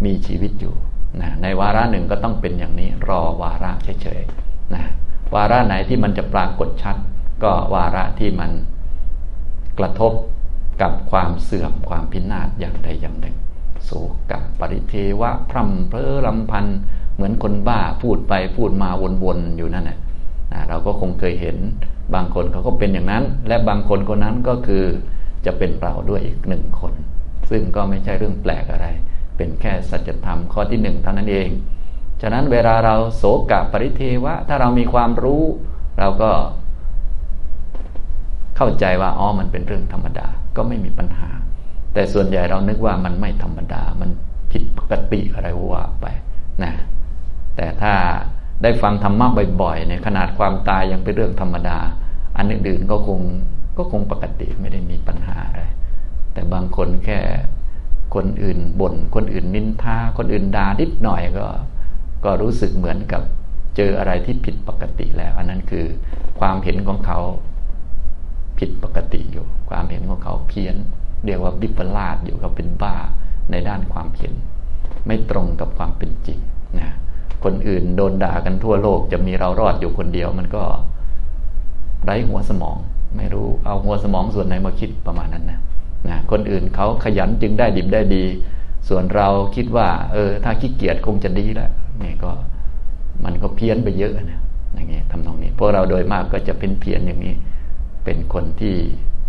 [0.05, 0.75] มีชีวิตอยู่
[1.21, 4.83] นะในวาระหนึ่งก็ต้องเป็นอย่างนี้รอวาระเฉยๆนะ
[5.35, 6.95] วาระไหนที่มันจะปรากฏชัด
[7.43, 8.51] ก็วาระที่มัน
[9.79, 10.13] กระทบ
[10.81, 13.35] กับความเสื่อมความพินาศอย่างใดอย่างหนึ่ง
[13.85, 13.91] โศ
[14.31, 16.65] กับปริเทวะพร่ำเพอลำพัน
[17.15, 18.89] เหมือนคนบ้าพูดไปพูดมา
[19.23, 19.99] วนๆอยู่นั่นแหละ
[20.69, 21.57] เราก็คงเคยเห็น
[22.13, 24.83] บางคนเขาก็เป็นอย่างนั้น และบางคนคนนั้นก็คือ
[25.45, 26.93] จะเป็นเราด้วยอีกหนึ่งคน
[27.49, 28.87] ซึ่งก็ไม่ใช่เรื่องแปลกอะไร
[29.37, 31.49] เป็นแค่สัจธรรมข้อที่หนึ่งเท่านั้นเอง
[32.21, 35.43] ฉะนั้นเวลาเราโศกะปริเทวะ ถ้าเรามีความรู้
[35.99, 36.31] เราก็
[38.57, 41.29] เข้าใจว่าอ๋อมันเป็นเรื่องธรรมดาก็ไม่มีปัญหา
[41.93, 44.09] แต่ส่วนใหญ่เรานึกว่ามันไม่ธรรมดา มัน
[44.51, 46.05] ผิดปกติอะไรว่าไป
[46.63, 46.71] นะ
[47.55, 47.93] แต่ถ้า
[48.63, 49.27] ได้ฟังธรรมะ
[49.61, 51.77] บ่อยๆในขนาดความตายยังเป็นเรื่องธรรมดา
[52.37, 53.19] อันอื่นๆก็คง
[53.77, 55.63] ก็คงปกติไม่ได้มีปัญหาอะไร
[56.33, 57.19] แต่บางคนแค่
[58.15, 61.47] คนอื่นบน่นคนอื่นนินทาคนอื่นด่านิดหน่อยก็
[62.25, 63.21] ก็รู้สึกเหมือนกับ
[63.75, 65.85] เจออะไรที่ผิดปกติแล้ว อันนั้นคือ
[66.39, 67.19] ความเห็นของเขา
[68.57, 70.75] ผิดปกติอยู่ ความเห็นของเขาเพี้ยน
[71.25, 72.95] เรียกว่าบิปลาสอยู่เขาเป็นบ้า
[73.51, 74.33] ในด้านความเห็น
[75.05, 76.39] ไม่ตรงกับความเป็นจริง
[76.79, 76.89] นะ
[77.43, 80.63] คนอื่นโดนด่ากันทั่วโลกจะมีเรารอดอยู่คนเดียว มันก็
[82.03, 82.77] ไร้หัวสมอง
[83.17, 85.59] ไม่รู้เอาหัวสมองส่วนไหนมาคิดประมาณนั้นนะ
[86.09, 88.23] นะคนอื่นเขาขยันจึงได้ดิบได้ดี
[88.89, 91.71] ส่วนเราคิดว่า เออ ถ้าขี้เกียจคงจะดีแล้ว
[92.03, 92.31] นี่ก็
[93.23, 94.39] มันก็เพี้ยนไปเยอะนะ
[94.73, 97.33] อย่างนี้ทำนองนี้พวกเราโดยมากก็จะเป็นเพี้ยนอย่างนี้
[98.05, 98.75] เป็นคนที่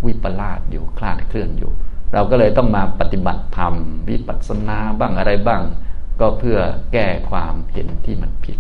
[0.07, 1.73] วิปลาสอยู่คลาดเคลื่อนอยู่
[2.13, 3.75] เราก็เลยต้องมาปฏิบัติธรรม
[4.09, 5.63] วิปัสสนาบ้างอะไรบ้าง
[6.21, 6.59] ก็เพื่อ
[6.93, 8.59] แก้ความเห็นที่มันผิด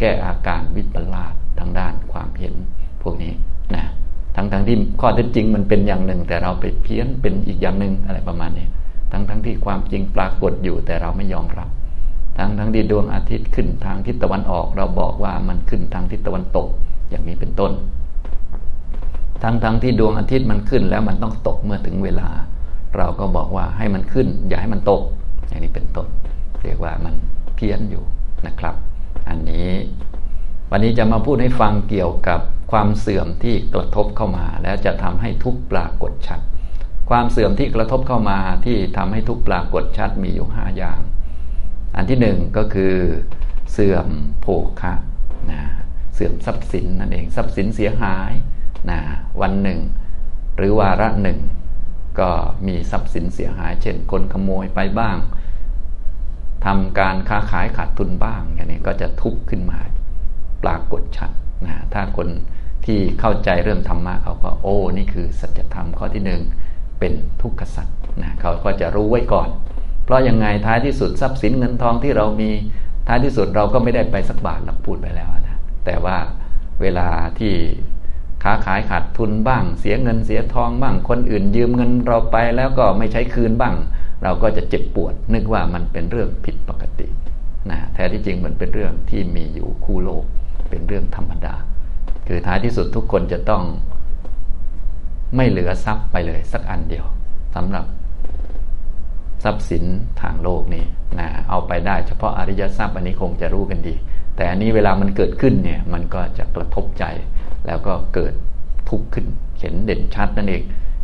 [0.00, 2.54] แก้อาการวิปลาสทางด้านความเห็น
[3.02, 3.32] พวกนี้
[3.74, 3.84] นะ
[4.36, 8.66] ทั้งทั้งที่ข้อเท็จจริงมันเป็นอย่างหนึ่ง แต่เราไปเพี้ยนเป็นอีกอย่างหนึ่งอะไรประมาณนี้
[9.12, 11.68] ทั้งทั้งที่ความจริงปรากฏอยู่แต่เราไม่ยอมรับ
[12.38, 16.66] ทั้งทั้งที่ดวงอาทิตย์ขึ้นทางทิศตะวันออก เราบอกว่ามันขึ้นทางทิศตะวันตก
[17.10, 17.72] อย่างนี้เป็นต้น
[19.42, 22.28] ทั้งทั้งที่ดวงอาทิตย์มันขึ้นแล้วมันต้องตกเมื่อถึงเวลา
[22.96, 25.02] เราก็บอกว่าให้มันขึ้น อย่าให้มันตก
[25.48, 26.06] อย่างนี้เป็นต้น
[26.62, 27.14] เรียกว่ามัน
[27.56, 28.04] เพี้ยนอยู่
[28.46, 28.74] นะครับ
[29.28, 29.70] อันนี้
[30.70, 32.40] วันนี้จะมาพูดให้ฟังเกี่ยวกับ
[32.72, 36.40] ความเสื่อมที่กระทบเข้ามา แล้วจะทำให้ทุกปรากฏชัด
[37.10, 41.00] ความเสื่อมที่กระทบเข้ามาที่ทำให้ทุกปรากฏชัดมีอยู่ห้าอย่าง
[41.96, 42.94] อันที่หนึ่งก็คือ
[43.72, 44.08] เสื่อม
[44.40, 44.46] โภ
[44.80, 44.94] คะ
[45.50, 45.62] นะ
[46.14, 48.32] เสื่อมทรัพย์สินนั่นเองทรัพย์สินเสียหาย
[48.90, 48.98] นะ
[49.40, 49.78] วันหนึ่ง
[50.56, 51.38] หรือวาระหนึ่ง
[52.20, 52.30] ก็
[52.66, 55.16] มีทรัพย์สินเสียหาย เช่น คนขโมยไปบ้าง
[56.66, 59.78] ทำการค้าขายขาดทุนบ้างอย่างนี้ก็จะทุกข์ขึ้นมา
[60.62, 61.30] ปรากฏชัด
[61.66, 62.28] นะถ้าคน
[62.86, 66.40] ที่เข้าใจเรื่องธรรมะเขาก็โอ้นี่คือสัจธรรมข้อที่หนึ่ง
[66.98, 67.12] เป็น
[67.42, 67.88] ทุกขสัจ
[68.22, 69.48] นะเขาก็จะรู้ไว้ก่อน
[70.04, 72.50] เพราะยังไงท้ายที่สุดทรัพย์สินเงินทองที่เรามี
[73.08, 76.16] ท้ายที่สุดเราก็ไม่ได้ไปสักบาทเราพูดไปแล้วนะแต่ว่า
[76.80, 77.54] เวลาที่
[78.42, 83.74] ค้าขายขาดทุนบ้าง เสียเงินเสียทองบ้าง คนอื่นยืมเงินเราไปแล้วก็ไม่ใช้คืนบ้าง
[84.22, 87.06] เราก็จะเจ็บปวด นึกว่ามันเป็นเรื่องผิดปกติ
[87.70, 90.24] นะแท้ที่จริงมันเป็นเรื่องที่มีอยู่คู่โลก
[90.70, 91.54] เป็นเรื่องธรรมดา
[92.28, 93.62] คือท้ายที่สุดทุกคนจะต้อง
[95.36, 97.06] ไม่เหลือทรัพย์ไปเลยสักอันเดียว
[97.54, 97.84] สำหรับ
[99.44, 99.84] ทรัพย์สิน
[100.22, 100.84] ทางโลกนี้
[101.18, 103.94] นะเอาไปได้เฉพาะอริยทรัพย์อันนี้คงจะรู้กันดี
[104.36, 107.04] แต่อันนี้เวลามันเกิดขึ้นเนี่ยมันก็จะกระทบใจ
[107.66, 108.32] แล้วก็เกิด
[108.88, 109.26] ทุกข์ขึ้น
[109.60, 110.62] เห็นเด่นชัดนั่นเอง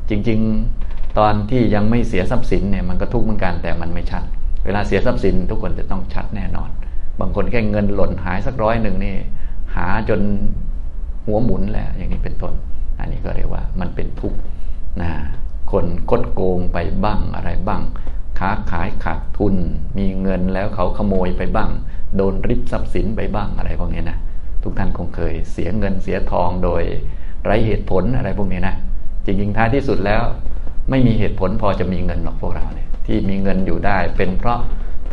[0.09, 4.23] จริงๆ ตอนที่ยังไม่เสียทรัพย์สินเนี่ยมันก็ทุกข์เหมือนกันแต่มันไม่ชัด
[4.65, 6.71] เวลาเสียทรัพย์สินทุกคนจะต้องชัดแน่นอน
[7.21, 9.17] บางคนแค่เงินหล่นหายสักร้อยหนึ่งนี่
[9.75, 10.21] หาจน
[11.27, 12.55] หัวหมุนแหละอย่างนี้เป็นต้น
[12.99, 14.39] อันนี้ก็เรียกว่ามันเป็นทุกข์
[15.03, 15.11] นะ
[15.73, 17.83] คนคดโกงไปบ้างอะไรบ้าง
[18.39, 19.55] ค้าขายขาดทุน
[19.99, 21.71] มีเงินแล้วเขาขโมยไปบ้าง
[22.17, 24.19] โดนริบทรัพย์สินไปบ้างอะไรพวกนี้นะ
[24.65, 26.83] ทุกท่านคงเคยเสียเงินเสียทองโดย
[27.45, 28.75] ไร้เหตุผลอะไรพวกนี้นะ
[29.25, 30.23] จริงๆท้ายที่สุดแล้ว
[30.91, 34.59] ไม่มีเหตุผลพอจะมีเงินหรอกพวกเราเนี่ยที่มีเงินอยู่ได้ เป็นเพราะ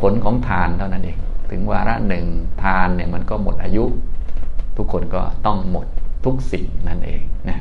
[0.01, 1.17] ผลของทานเท่านั้นเอง
[1.49, 2.25] ถึงวาระหนึ่ง
[2.63, 3.83] ทานเนี่ยมันก็หมดอายุ
[4.77, 5.87] ทุกคนก็ต้องหมด
[6.25, 7.57] ทุกสิ่งนั่นเองนะ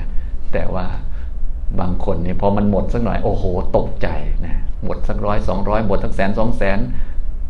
[0.53, 0.87] แต่ว่า
[1.81, 3.45] บางคนเนี่ยพอมันหมดสักหน่อยโอ้โห
[3.77, 4.09] ตกใจ
[4.47, 6.79] นะหมดสักร้อยสองร้อยหมดสักแสนสองแสน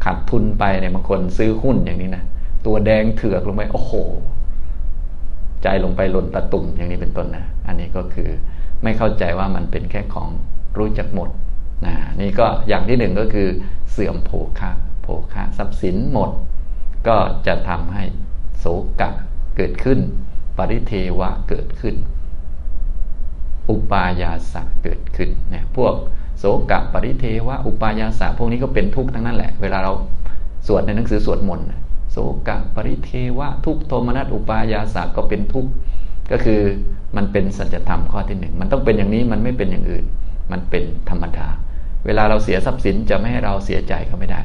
[0.05, 2.25] ขาดทุนไปเนี่ยบางคนซื้อหุ้นอย่างนี้นะ
[2.67, 3.93] ตัวแดงเถือกลงไปโอ้โห
[5.63, 8.29] ใจลงไปหล่นตะตุ่มอย่างนี้เป็นต้นนะ อันนี้ก็คือ
[8.83, 10.29] ไม่เข้าใจว่ามันเป็นแค่ของ
[10.79, 11.29] รู้จักหมด
[11.87, 13.49] นะนี่ก็อย่างที่หนึ่งก็คือ
[13.91, 14.71] เสื่อมโภคะ
[15.03, 16.31] โภคะทรัพย์สินหมด
[17.09, 18.05] ก็จะทำให้
[18.59, 18.67] โศ
[19.01, 19.11] กะ
[19.57, 19.99] เกิดขึ้น
[20.57, 21.95] ปริเทวะเกิดขึ้น
[23.71, 25.95] อุปายาสะเกิดขึ้นเนี่ยพวก
[26.39, 29.93] โสกะปริเทวะอุปายาสะพวกนี้ก็เป็นทุกข์ทั้งนั้นแหละ เวลาเรา
[30.67, 31.67] สวดในหนังสือสวดมนต์
[32.11, 32.17] โส
[32.49, 35.67] กะปริเทวะทุกโทมนัสอุปายาสะก็เป็นทุก
[36.31, 36.61] ก็คือ
[37.17, 40.05] มันเป็นสัจธรรมข้อที่หนึ่งมันต้องเป็นอย่างนี้มันไม่เป็นอย่างอื่น
[40.53, 41.47] มันเป็นธรรมดา
[42.07, 44.41] เวลาเราเสียทรัพย์สินจะไม่ให้เราเสียใจก็ไม่ได้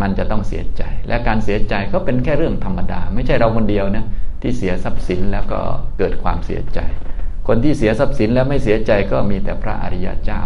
[0.00, 4.06] มันจะต้องเสียใจ และการเสียใจก็เป็นแค่เรื่องธรรมดา ไม่ใช่เราคนเดียวนะ
[4.42, 5.60] ที่เสียทรัพย์สินแล้วก็
[5.98, 6.80] เกิดความเสียใจ
[7.48, 10.40] คนที่เสียทรัพย์สินแล้วไม่เสียใจก็มีแต่พระอริยเจ้า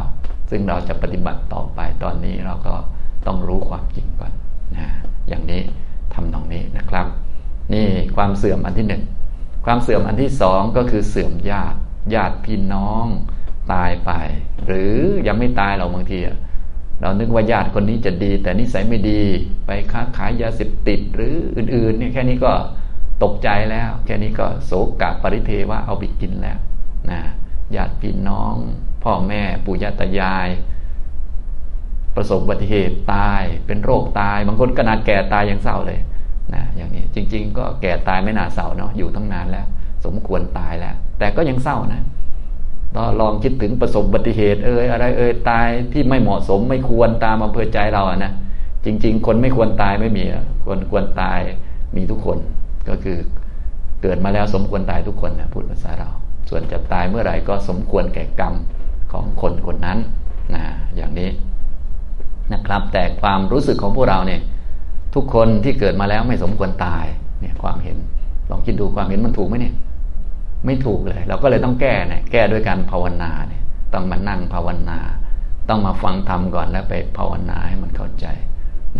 [0.50, 2.74] ซึ่งเราจะปฏิบัติต่อไปตอนนี้เราก็
[3.26, 4.32] ต้องรู้ความจริงก่อน
[4.76, 4.86] นะ
[5.28, 5.62] อย่างนี้
[6.20, 7.06] ทำตรงนี้นะครับ
[7.72, 9.02] นี่ความเสื่อมอันที่หนึ่ง
[9.64, 11.78] ความเสื่อมอันที่สองก็คือเสื่อมญาติ
[12.14, 13.06] ญาติพี่น้อง
[13.72, 14.10] ตายไป
[14.66, 14.94] หรือ
[15.26, 16.18] ยังไม่ตายเราบางที
[17.00, 19.22] เรานึกว่าญาติคนนี้จะดี แต่นิสัยไม่ดี
[19.66, 22.52] ไปค้าขายยาเสพติดหรืออื่นๆเนี่ยแค่นี้ก็
[23.22, 26.58] ตกใจแล้ว แค่นี้ก็โศกกะปริเทว่าเอาไปกินแล้ว
[27.10, 27.20] นะ
[27.76, 28.54] ญาติพี่น้อง
[29.04, 30.48] พ่อแม่ปู่ย่าตายาย
[32.20, 35.98] ประสบอุบัติเหตุตาย เป็นโรคตาย บางคนขนาดแก่ตายยังเศร้าเลย
[36.54, 39.66] นะอย่างนี้จริง ๆ ก็แก่ตายไม่น่าเศร้าเนาะอยู่ตั้งนานแล้ว
[40.04, 42.02] สมควรตายแล้ว แต่ก็ยังเศร้านะ
[42.96, 48.32] ก็ลองคิดถึงประสบอุบัติเหตุเอ่ยอะไรเอ่ยตายที่ไม่เหมาะสมไม่ควรตามอำเภอใจเราอะนะ
[48.84, 50.24] จริง ๆ คนไม่ควรตายไม่มี
[50.66, 51.38] คนควรตาย
[51.96, 52.38] มีทุกคน
[52.88, 53.18] ก็คือ
[54.02, 56.10] เกิดมาแล้วสมควรตายทุกคนนะพูดภาษาเรา
[56.48, 58.54] ส่วนจะตายเมื่อไหร่ก็สมควรแก่กรรม
[59.12, 59.98] ของคนคนนั้น
[60.54, 60.64] นะ
[60.96, 61.30] อย่างนี้
[62.52, 64.40] นะครับ แต่ความรู้สึกของพวกเราเนี่ย
[65.14, 67.06] ทุกคนที่เกิดมาแล้วไม่สมควรตาย
[67.40, 67.96] เนี่ยความเห็น
[68.50, 69.74] ลองคิดดูความเห็นมันถูกไหมเนี่ย
[70.66, 73.62] ไม่ถูกเลย เราก็เลยต้องแก้เนี่ยแก้ด้วยการภาวนาเนี่ย
[73.94, 74.98] ต้องมานั่งภาวนา
[75.68, 78.26] ต้องมาฟังธรรมก่อนแล้วไปภาวนาให้มันเข้าใจ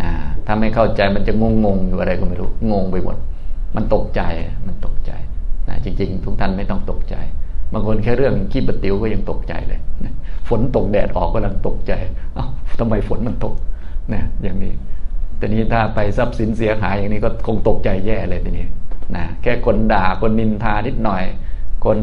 [0.01, 0.11] นะ
[0.45, 3.17] ถ้าไม่เข้าใจมันจะงงงอยู่อะไรก็ไม่รู้งงไปหมด
[3.75, 4.21] มันตกใจ
[4.67, 5.11] มันตกใจ
[5.69, 7.15] นะจริง ๆ ทุกท่านไม่ต้องตกใจ
[7.73, 9.79] บางคนแค่เรื่องขี้ปะติ๋วก็ยังตกใจเลย
[10.49, 11.93] ฝนตกแดดออกก็ลังตกใจ
[12.35, 12.45] เอ้า
[12.79, 13.55] ทำไมฝนมันตก
[14.13, 14.73] นะอย่างนี้
[15.37, 18.67] แต่นี้ถ้าไปทรัพย์สินเสียหายอย่างนี้ก็คงตกใจแย่เลยทีนี้
[19.15, 21.23] นะแค่คนด่าคนนินทานิดหน่อย
[21.85, 21.99] คน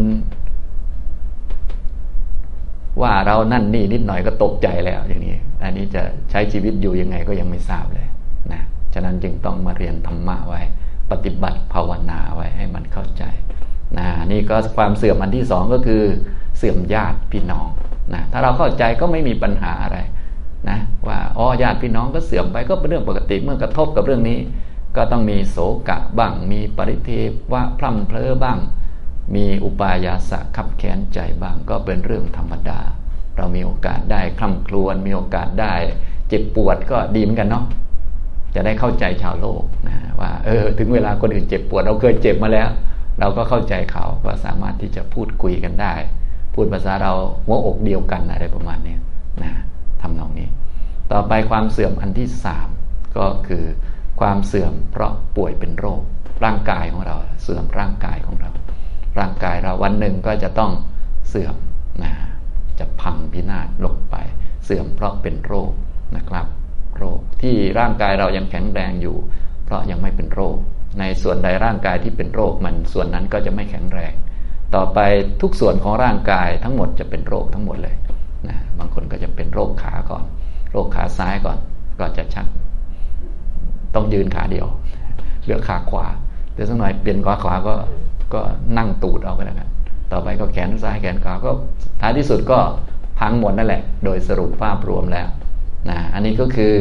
[3.02, 8.06] ว่าเรานั่นนี่นิดหน่อยก็ตกใจแล้วอย่างนี้ อันนี้จะใช้ชีวิตอยู่ยังไงก็ยังไม่ทราบเลย
[8.52, 8.62] นะ
[8.94, 10.60] ฉะนั้นจึงต้องมาเรียนธรรมะไว้
[11.10, 13.24] ปฏิบัติภาวนาไว้ให้มันเข้าใจ
[13.98, 16.02] นะนี่ก็ความเสื่อมอันที่สองก็คือ
[16.58, 17.68] เสื่อมญาติพี่น้อง
[18.14, 19.98] นะถ้าเราเข้าใจก็ไม่มีปัญหาอะไร
[20.68, 24.38] นะว่าอ๋อญาติพี่น้องก็เสื่อมไปก็เป็นเรื่องปกติเมื่อกระทบกับเรื่องนี้
[24.96, 25.56] ก็ต้องมีโศ
[25.88, 27.10] กะบ้าง มีปริเท
[27.52, 28.58] วะพร่ำเพลอบ้าง
[29.34, 32.80] มีอุปายาสะขับแค้นใจบ้างก็เป็นเรื่องธรรมดา
[33.36, 35.74] เรามีโอกาสได้คล่ำครวญมีโอกาสได้
[36.28, 37.64] เจ็บปวดก็ดีเหมือนกันเนาะ
[38.54, 42.68] จะได้เข้าใจชาวโลกนะว่าเออถึงเวลาคนอื่นเจ็บปวดเราเคยเจ็บมาแล้ว
[43.20, 45.94] เราก็เข้าใจเขาก็สามารถที่จะพูดคุยกันได้
[46.54, 47.12] พูดภาษาเรา
[47.46, 48.96] หัวอกเดียวกันอะไรประมาณนี้
[49.42, 49.52] นะ
[50.00, 50.48] ทำนองนี้
[51.12, 52.68] ต่อไปความเสื่อมอันที่สาม
[53.18, 53.64] ก็คือ
[54.20, 56.02] ความเสื่อมเพราะป่วยเป็นโรค
[56.44, 58.50] ร่างกายของเราเสื่อมร่างกายของเรา
[59.18, 60.72] ร่างกายเราวันหนึ่งก็จะต้อง
[61.28, 61.56] เสื่อม
[62.02, 62.12] นะ
[62.78, 64.16] จะพังพินาศลงไป
[64.64, 65.72] เสื่อมเพราะเป็นโรค
[66.16, 66.46] นะครับ
[66.96, 69.16] โรคที่ร่างกายเรายังแข็งแรงอยู่
[69.64, 70.56] เพราะยังไม่เป็นโรค
[71.00, 74.12] ในส่วนใดร่างกายที่เป็นโรคมันส่วนนั้นก็จะไม่แข็งแรง
[74.74, 74.98] ต่อไป
[75.42, 77.94] ทุกส่วนของร่างกายทั้งหมดจะเป็นโรคทั้งหมดเลย
[78.48, 80.24] นะบางคนก็จะเป็นโรคขาก่อน
[80.72, 81.58] โรคขาซ้ายก่อน
[82.00, 82.46] ก็จะชัก
[83.94, 84.66] ต้องยืนขาเดียว
[85.42, 86.06] เหลือขาขวา
[86.52, 87.74] เดี๋ยวสักหน่อยเปลี่ยนขาขวาก็
[88.34, 88.40] ก็
[88.78, 89.68] นั่งตูดเอาก็แล้วกัน
[90.12, 91.50] ต่อไปก็แขนซ้ายแขนขวาก็
[92.00, 92.58] ท้ายที่สุดก็
[93.18, 95.28] พังหมดนั่นแหละ โดยสรุปภาพรวมแล้ว
[95.90, 96.74] นะอันนี้ก็คือ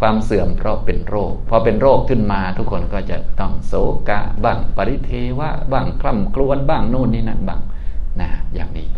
[0.00, 3.74] ความเสื่อมเพราะเป็นโรค พอเป็นโรคขึ้นมาทุกคนก็จะต้องโศ
[4.08, 7.60] กะบ้างปริเทวะบ้างคล่ำครวญบ้างโน่นนี่นั่นบ้าง
[8.20, 8.88] นะอย่างนี้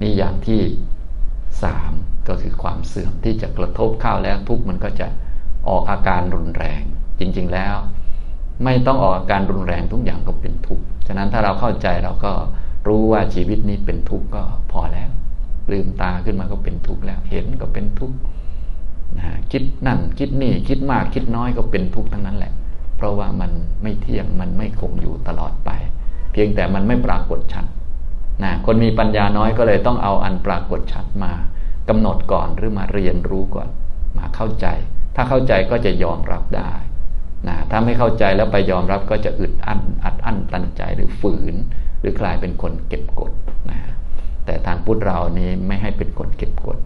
[0.00, 0.60] นี่อย่างที่
[1.62, 1.92] สาม
[2.28, 5.06] ก็คือความเสื่อมที่จะกระทบเข้าแล้วทุกมันก็จะ
[5.68, 6.82] ออกอาการรุนแรง
[7.18, 7.76] จริง ๆแล้ว
[8.64, 12.32] ไม่ต้องออกอาการรุนแรงทุกอย่างก็เป็นทุกข์ฉะนั้นถ้าเราเข้าใจเราก็
[12.86, 14.42] รู้ว่าชีวิตนี้เป็นทุกข์ก็
[14.72, 15.10] พอแล้ว
[15.72, 18.16] ลืมตาขึ้นมาก็เป็นทุกข์แล้ว เห็นก็เป็นทุกข์
[19.16, 22.52] นะคิดนั่นคิดนี่คิดมากคิดน้อยก็เป็นทุกข์ทั้งนั้นแหละ
[22.96, 23.50] เพราะว่ามัน
[23.82, 25.70] ไม่เที่ยงมันไม่คงอยู่ตลอดไป
[26.32, 27.64] เพียงแต่มันไม่ปรากฏชัด
[28.44, 31.32] นะคนมีปัญญาน้อยก็เลยต้องเอาอันปรากฏชัดมา
[31.88, 33.68] กำหนดก่อนหรือมาเรียนรู้ก่อน
[34.18, 34.66] มาเข้าใจ
[35.14, 36.72] ถ้าเข้าใจก็จะยอมรับได้
[37.48, 41.54] นะถ้าไม่เข้าใจแล้วไปยอมรับก็จะอึดอั้นอัดอั้นตันใจหรือฝืน
[42.00, 43.32] หรือกลายเป็นคนเก็บกด
[43.70, 43.80] นะ
[44.44, 46.78] แต่ทางพุทธเรานี้ไม่ให้เป็นคนเก็บกด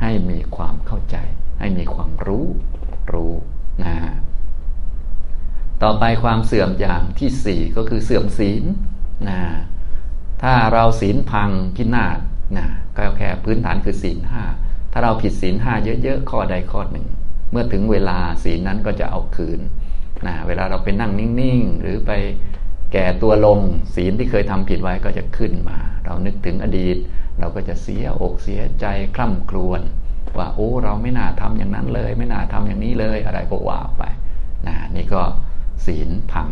[0.00, 0.98] ให้มีความเข้า
[1.60, 2.46] ให้มีความรู้
[3.12, 3.32] รู้
[3.84, 3.94] นะ
[5.82, 8.64] ต่อไปความเสื่อมอย่างที่สี่ก็คือเสื่อมศีล
[9.28, 9.40] นะ
[10.42, 12.18] ถ้าเราศีลพังพินาศ
[12.58, 14.44] นะก็แค่พื้นฐานคือศีลห้า
[14.92, 17.06] ถ้าเราผิดศีลห้าเยอะๆข้อใดข้อหนึ่ง
[17.50, 19.60] เมื่อถึงเวลาศีลนั้นก็จะเอาคืน
[20.26, 22.12] นะเวลาเราไปนั่งนิ่งๆ หรือไป
[22.92, 23.60] แก่ตัวลง
[23.94, 26.96] ศีลที่เคยทำผิดไว้ก็จะขึ้นมา เรานึกถึงอดีต
[27.38, 29.80] เราก็จะเสียอกเสียใจคล่ำครวญ
[30.38, 34.02] ว่าโอ้เราไม่น่าทำอย่างนั้นเลย ไม่น่าทำอย่างนี้เลยอะไรก็ว่าไป
[34.66, 35.22] นะนี่ก็
[35.86, 36.48] ศีลพัง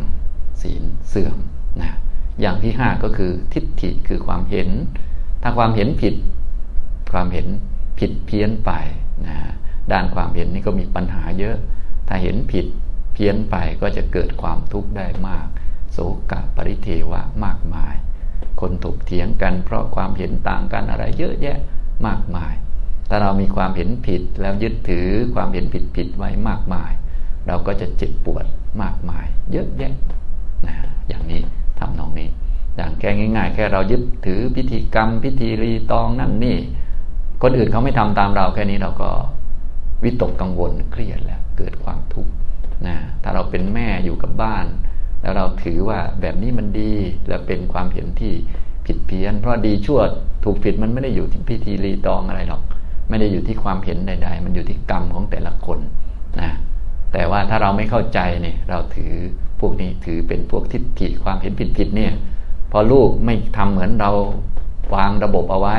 [0.63, 1.37] ศีลเสื่อม
[1.83, 1.93] นะ
[2.41, 4.69] อย่างที่ห้าก็คือทิฏฐิคือความเห็น
[5.43, 6.15] ถ้าความเห็นผิด
[7.13, 7.47] ความเห็น
[7.99, 8.71] ผิดเพี้ยนไป
[9.27, 9.37] นะ
[9.93, 11.57] ด้านความเห็นนี่ก็มีปัญหาเยอะ
[12.09, 12.67] ถ้าเห็นผิด
[13.13, 15.47] เพี้ยนไปก็จะเกิดความทุกข์ได้มาก
[15.93, 15.99] โศ
[16.31, 17.95] กะปริเทวะมากมาย
[18.61, 21.59] คนถกเถียงกันเพราะความเห็นต่างกันอะไรเยอะแยะ
[22.07, 22.55] มากมาย
[23.09, 26.93] ถ้าเรามีความเห็นผิดแล้วยึดถือความเห็นผิดผิดไว้มากมาย
[27.47, 28.45] เราก็จะเจ็บปวด
[28.83, 29.95] มากมาย เยอะแยะ
[30.67, 30.75] นะ
[31.09, 31.41] อย่างนี้
[31.79, 32.29] ทำนองนี้
[32.77, 36.59] อย่างแค่ง่าย ๆ แค่เรายึดถือพิธีกรรม พิธีรีตองนั่นนี่
[37.43, 39.11] คนอื่นเขาไม่ทำตามเราแค่นี้เราก็
[40.05, 42.33] วิตกกังวลเครียดแล้วเกิดความทุกข์
[42.87, 44.67] นะถ้าเราเป็นแม่อยู่กับบ้าน
[45.23, 46.93] แล้วเราถือว่าแบบนี้มันดี
[47.29, 48.33] และเป็นความเห็นที่
[48.87, 50.01] ผิดเพี้ยน เพราะดีชั่ว
[50.45, 52.63] ถูกผิดมันไม่ได้อยู่ที่พิธีรีตองอะไรหรอก
[53.09, 55.79] ไม่ได้อยู่ที่ความเห็นใด ๆ มันอยู่ที่กรรมของแต่ละคน
[56.41, 56.51] นะ
[57.13, 59.13] แต่ว่าถ้าเราไม่เข้าใจเนี่ยเราถือ
[59.61, 62.13] พวกนี้ถือเป็นพวกทิฏฐิความเห็นผิดๆเนี่ย
[62.73, 64.11] พอลูกไม่ทำเหมือนเรา
[64.95, 65.79] วางระบบเอาไว้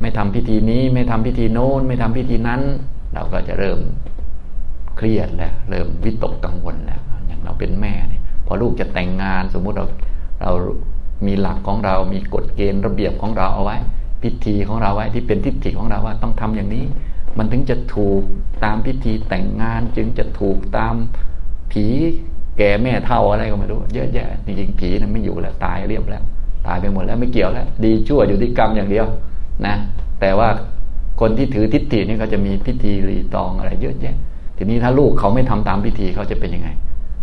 [0.00, 2.60] ไม่ทำพิธีนี้ไม่ทำพิธีโน้น ไม่ทำพิธีนั้น
[3.14, 3.78] เราก็จะเริ่ม
[4.96, 9.86] เครียดแล้วเริ่มวิตกกังวลแล้วอย่างเราเป็นแม่เนี่ยพอลูกจะแต่งงานสมมุติเรา
[10.42, 10.50] เรา
[11.26, 13.76] มีหลักของเรา มีกฎเกณฑ์ระเบียบของเราเอาไว้
[14.22, 16.84] พิธีของเราไว้ที่เป็นทิฏฐิของเราว่าต้องทำอย่างนี้
[17.38, 18.22] มันถึงจะถูก
[18.64, 20.94] ตามพิธีแต่งงานจึงจะถูกตาม
[21.72, 21.86] ผี
[22.58, 26.22] แก่แม่เท่าอะไรก็ไม่รู้เยอะแยะจริงๆผีนั้นไม่อยู่แล้วตายเรียบแล้ว
[26.66, 29.06] ตายไปหมดแล้วไม่เกี่ยวแล้ว ดีชั่วอยู่ที่กรรมอย่างเดียว
[29.66, 29.74] นะ
[30.20, 30.48] แต่ว่า
[31.20, 34.16] คนที่ถือทิฏฐินี่ก็จะมีพิธีรีตองอะไร เยอะแยะ
[34.56, 36.68] ทีนี้ถ้าลูกเขาไม่ทำตามพิธีเขาจะเป็นยังไง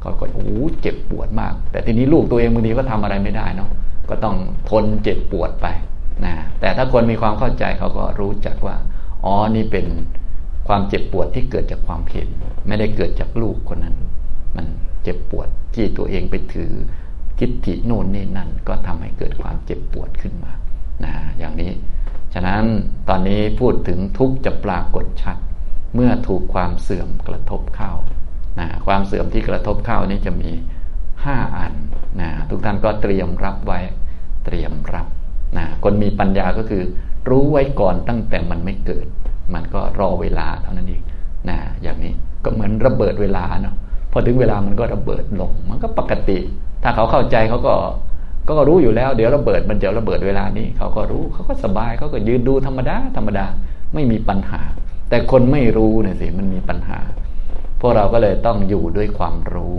[0.01, 0.47] เขาก็โอ้
[0.81, 3.69] เจ็บปวดมาก แต่ทีนี้ลูกตัวเองบางทีก็ทำอะไรไม่ได้เนาะ
[4.10, 4.36] ก็ต้อง
[4.69, 5.67] ทนเจ็บปวดไป
[6.25, 8.75] นะแต่ถ้าคนมีความเข้าใจเขาก็รู้จักว่า
[9.25, 9.86] อ๋อนี่เป็น
[10.67, 12.27] ความเจ็บปวดที่เกิดจากความเห็น
[12.67, 13.95] ไม่ได้เกิดจากลูกคนนั้น
[14.56, 14.65] มัน
[15.03, 16.71] เจ็บปวดที่ตัวเองไปถือ
[17.39, 20.53] ทิฏฐิโน่นนี่นั่น ก็ทำให้เกิดความเจ็บปวดขึ้นมา
[21.03, 21.71] นะอย่างนี้
[22.34, 22.63] ฉะนั้น
[23.10, 25.38] ตอนนี้พูดถึงทุกจะปรากฏชัด
[25.95, 27.91] เมื่อถูกความเสื่อมกระทบเข้า
[28.60, 30.51] นะความเสื่อมที่กระทบเข้านี้จะมี
[31.25, 31.73] ห้าอัน
[32.21, 33.80] นะทุกท่านก็เตรียมรับไว้
[34.45, 35.08] เตรียมรับ
[35.57, 36.83] นะคนมีปัญญาก็คือ
[37.29, 39.05] รู้ไว้ก่อนตั้งแต่มันไม่เกิด
[39.53, 41.01] มันก็รอเวลาเท่านั้นเอง
[41.49, 43.75] นะอย่างนี้ก็เหมือนระเบิดเวลาเนาะ
[44.12, 46.39] พอถึงเวลามันก็ระเบิดลง มันก็ปกติ
[46.83, 47.73] ถ้าเขาเข้าใจเขาก็
[48.47, 53.45] ก็รู้อยู่แล้ว เดี๋ยวระเบิดมันจะระเบิดเวลานี้เขาก็รู้เขาก็สบายเขาก็ยืนดูธรรมดาธรรมดา
[53.93, 54.62] ไม่มีปัญหา
[55.10, 56.99] แต่คนไม่รู้เนี่ยสิมันมีปัญหา
[57.79, 59.75] พวกเราก็เลยต้องอยู่ด้วยความรู้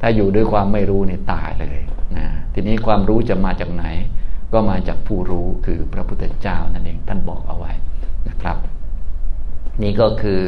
[0.00, 1.78] ถ้าอยู่ด้วยความไม่รู้นี่ตายเลย
[2.16, 3.84] นะทีนี้ความรู้จะมาจากไหน
[4.54, 7.72] ก็มาจากผู้รู้คือพระพุทธเจ้านั่นเองท่านบอกเอาไว้
[8.28, 8.56] นะครับ
[9.82, 10.42] นี่ก็คือ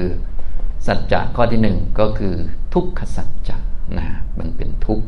[0.87, 2.35] สัจจะข้อที่หนึ่งก็คือ
[2.75, 3.57] ทุกขสัจจะ
[3.99, 4.07] นะ
[4.39, 5.07] มันเป็นทุกข์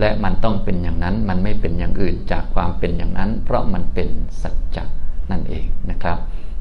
[0.00, 4.08] และมันต้องเป็นอย่างนั้นมันไม่เป็นอย่างอื่นจากความเป็นอย่างนั้น เพราะมันเป็น
[4.42, 4.84] สัจจะ
[5.30, 6.18] นั่นเองนะครับ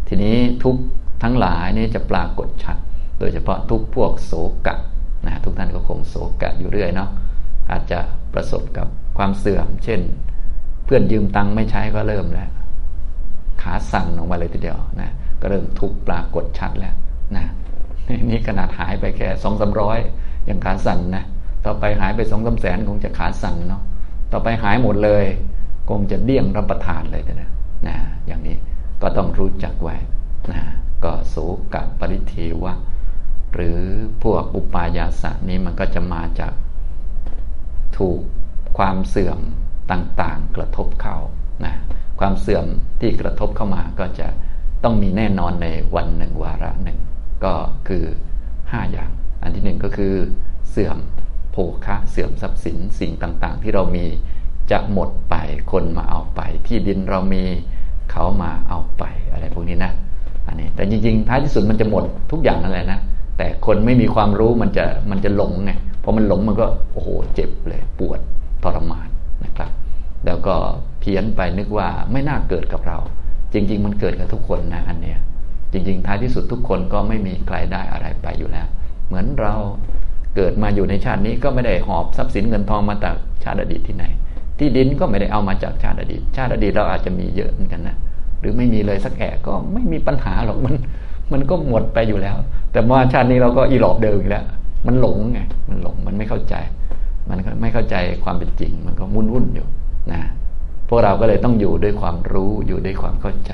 [0.08, 0.76] ทีนี้ทุก
[1.24, 2.78] ทั้งหลายนี้จะปรากฏชัด
[3.20, 4.32] โดยเฉพาะทุกพวกโศ
[4.68, 4.76] กะ
[5.26, 7.10] นะทุกท่านก็คงโศกะอยู่เรื่อยเนาะ
[7.72, 8.00] อาจจะ
[8.34, 10.02] ประสบกับความเสื่อม เช่น
[10.88, 12.50] เพื่อนยืมตังค์ไม่ใช้ก็เริ่มแล้ว
[13.62, 16.96] ขาสั่นออกมาเลยทีเดียวนะก็เริ่มทุกปรากฏชัดแล้ว
[17.38, 17.46] นะ
[18.30, 20.00] นี่ขนาดหายไปแค่สองสามร้อย
[20.50, 21.24] ยังขาสั่นนะ
[21.66, 23.84] ต่อไปหายไปสองสาแสนคงจะขาสั่นเนาะ
[24.32, 25.26] ต่อไปหายหมดเลย
[25.90, 27.50] คงจะเดี่ยงรับประทานเลยนะ
[27.88, 27.96] นะ
[28.28, 28.56] อย่างนี้
[29.02, 29.96] ก็ต้องรู้จักไว้
[30.52, 30.62] นะ
[31.04, 31.36] ก็โส
[31.74, 32.74] กะปริเทวะ
[33.54, 33.78] หรือ
[34.24, 36.54] พวกอุปายาสะนี้มันก็จะมาจาก
[37.98, 38.20] ถูก
[38.78, 39.40] ความเสื่อม
[39.92, 41.18] ต่างๆ กระทบเข้า
[41.66, 41.74] นะ
[42.20, 42.66] ความเสื่อม
[43.02, 44.28] ที่กระทบเข้ามาก็จะ
[44.84, 47.00] ต้องมีแน่นอนในวันหนึ่งวาระหนึ่ง
[47.46, 47.54] ก็
[47.88, 48.06] คือ
[48.48, 49.12] 5 อย่าง
[49.44, 50.14] อันที่หนึ่งก็คือ
[50.70, 50.98] เสื่อม
[51.52, 54.06] โภคะเสื่อมทรัพย์สินสิ่งต่างๆ ที่เรามี
[54.72, 55.36] จะหมดไป
[55.72, 57.44] คนมาเอาไป ที่ดินเรามี
[58.12, 59.92] เขามาเอาไปอะไรพวกนี้นะ
[60.48, 63.00] อันนี้แต่จริงๆท้ายที่สุดมันจะหมดทุกอย่างนั่นแหละนะ
[63.38, 65.72] แต่คนไม่มีความรู้มันจะมันจะหลงไง
[66.04, 68.20] พอมันหลงมันก็โอ้โหเจ็บเลยปวด
[68.64, 69.08] ทรมาน
[69.62, 69.72] นะครับ
[70.26, 70.56] แล้วก็
[71.00, 72.98] เพี้ยนไปนึกว่าไม่น่าเกิดกับเรา
[73.54, 75.20] จริง ๆ มันเกิดกับทุกคนนะอันเนี้ย
[75.72, 78.68] จริง ๆ ท้ายที่สุดทุกคนก็ไม่มีใครได้อะไรไปอยู่แล้ว
[79.08, 79.54] เหมือนเรา
[80.36, 84.06] เกิดมาอยู่ในชาตินี้ก็ไม่ได้หอบทรัพย์สินเงินทองมาจากชาติอดีตที่ไหน
[84.60, 87.96] ที่ดินก็ไม่ได้เอามาจากชาติอดีต ชาติอดีตเราอาจจะมีเยอะเหมือนกันนะ
[88.40, 90.76] หรือไม่มีเลยสักแอะก็ไม่มีปัญหาหรอกมัน
[91.32, 92.36] มันก็หมดไปอยู่แล้ว
[92.72, 94.46] แต่ว่าชาตินี้เราก็อีหลอบเดิมอีกแล้ว
[94.88, 95.40] มันหลงไง
[95.70, 96.56] มันหลงมันไม่เข้าใจ
[97.30, 99.68] มันไม่เข้าใจความเป็นจริง มันก็วุ่นวุ่นอยู่
[100.14, 100.22] นะ
[100.90, 103.54] พวกเราก็เลยต้องอยู่ด้วยความรู้อยู่ด้วยความเข้าใจ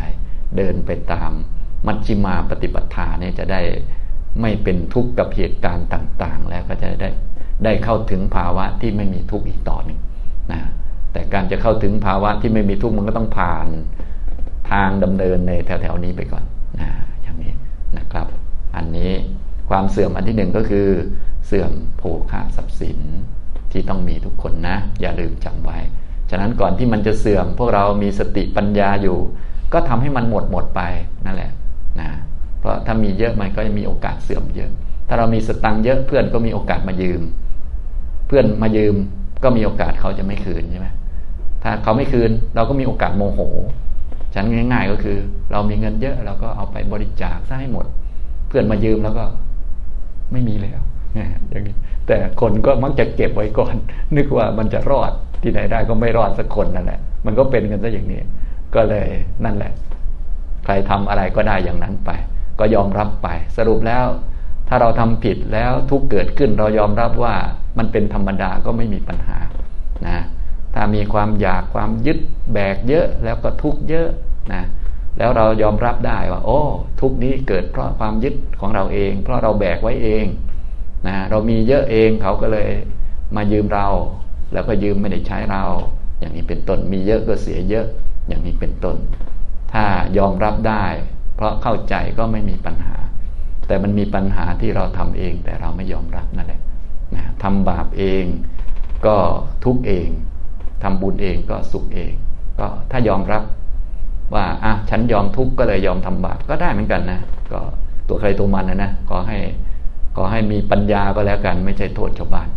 [0.57, 1.31] เดินไปตาม
[1.88, 3.62] มัชฌิมาปฏิปทาเนี่ยจะได้
[4.41, 7.09] ไม่เป็นทุกข์กับเหตุการณ์ต่าง ๆ แล้วก็จะได้
[7.63, 9.99] ได้เข้าถึงภาวะที่ไม่มีทุกข์อีกต่อหนึ่ง
[10.51, 10.62] นะ
[11.13, 13.67] แต่การจะเข้าถึงภาวะที่ไม่มีทุกข์มันก็ต้องผ่าน
[14.71, 16.43] ทางดำเนินในแถวๆนี้ไปก่อน
[16.81, 16.89] นะ
[17.21, 17.53] อย่างนี้
[17.97, 18.27] นะครับ
[18.75, 19.12] อันนี้
[19.69, 20.88] ความเสื่อมอันที่หนึ่งก็คือ
[21.45, 22.99] เสื่อมโภคะทรัพย์สิน
[23.73, 25.77] ที่ต้องมีทุกคนนะ อย่าลืมจำไว้
[26.29, 29.17] ฉะนั้นก่อนที่มันจะเสื่อม พวกเรามีสติปัญญาอยู่
[29.73, 30.81] ก็ทำให้มันหมดหมดไป
[31.25, 31.51] นั่นแหละ
[31.99, 32.09] นะ
[32.59, 34.71] เพราะถ้ามีเยอะมันก็จะมีโอกาสเสื่อมเยอะ
[35.07, 37.21] ถ้าเรามีสตังค์เยอะเพื่อนก็มีโอกาสมายืม
[38.27, 38.95] เพื่อนมายืม
[39.43, 40.88] ก็มีโอกาสเขาจะไม่คืนใช่ไหม
[41.63, 43.39] ถ้าเขาไม่คืนเราก็มีโอกาสโมโห
[44.36, 45.17] ฉันง่ายๆก็คือ
[45.51, 47.86] เรามีเงินเยอะเราก็เอาไปบริจาคซะให้หมด
[48.47, 49.25] เพื่อนมายืมแล้วก็
[50.31, 50.79] ไม่มีแล้ว
[51.49, 51.75] อย่างนี้
[52.07, 53.75] แต่คนก็มักจะเก็บไว้ก่อน
[54.17, 55.11] นึกว่ามันจะรอด
[55.43, 58.21] ที่ไหนได้ก็ไม่รอดสักคนนั่นแหละ มันก็เป็นกันซะอย่างนี้
[58.75, 59.07] ก็เลย
[59.45, 59.71] นั่นแหละ
[60.65, 62.09] ใครทำอะไรก็ได้อย่างนั้นไป
[62.59, 64.05] ก็ยอมรับไป สรุปแล้ว
[64.67, 67.35] ถ้าเราทำผิดแล้วทุกเกิดขึ้นเรายอมรับว่า
[67.77, 69.37] มันเป็นธรรมดาก็ไม่มีปัญหา
[70.07, 70.19] นะ
[70.73, 72.19] ถ้ามีความอยากความยึด
[72.53, 74.07] แบกเยอะแล้วก็ทุกเยอะ
[74.53, 74.63] นะ
[75.17, 76.59] แล้วเรายอมรับได้ว่า โอ้
[77.01, 80.25] ทุกนี้เกิดเพราะความยึดของเราเอง เพราะเราแบกไว้เอง
[81.07, 82.69] นะเรามีเยอะเองเขาก็เลย
[83.35, 83.87] มายืมเรา
[84.53, 85.63] แล้วก็ยืมไม่ได้ใช้เรา
[86.19, 87.85] อย่างนี้เป็นต้นมีเยอะก็เสียเยอะ
[88.27, 88.97] อย่างนี้เป็นต้น
[89.73, 89.85] ถ้า
[90.17, 90.85] ยอมรับได้
[91.35, 92.95] เพราะเข้าใจก็ไม่มีปัญหา
[93.67, 96.62] แต่มันมีปัญหาที่เราทำเองแต่เราไม่ยอมรับนั่นแหละ
[97.15, 98.25] นะทำบาปเอง
[99.06, 99.17] ก็
[99.65, 100.08] ทุกเอง
[100.83, 102.13] ทำบุญเองก็สุขเอง
[102.60, 103.43] ก็ถ้ายอมรับ
[104.33, 107.19] ว่าอะฉันยอมทุกข์ก็เลยยอมทำบาปก็ได้เหมือนกันนะ
[107.51, 107.60] ก็
[108.08, 109.37] ตัวใครตัวมันนะนะ ก็ให้
[110.17, 112.49] ก็ให้มีปัญญาก็แล้วกัน ไม่ใช่โทษชาวบ้าน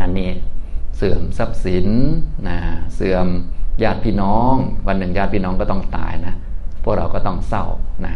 [0.00, 0.30] อันนี้
[0.96, 1.86] เสื่อมทรัพย์สิน
[2.48, 2.58] นะ
[2.94, 3.26] เสื่อม
[3.82, 4.54] ญาติพี่น้อง
[4.86, 6.34] วันหนึ่งญาติพี่น้องก็ต้องตายนะ
[6.82, 7.64] พวกเราก็ต้องเศร้า
[8.04, 8.14] นะ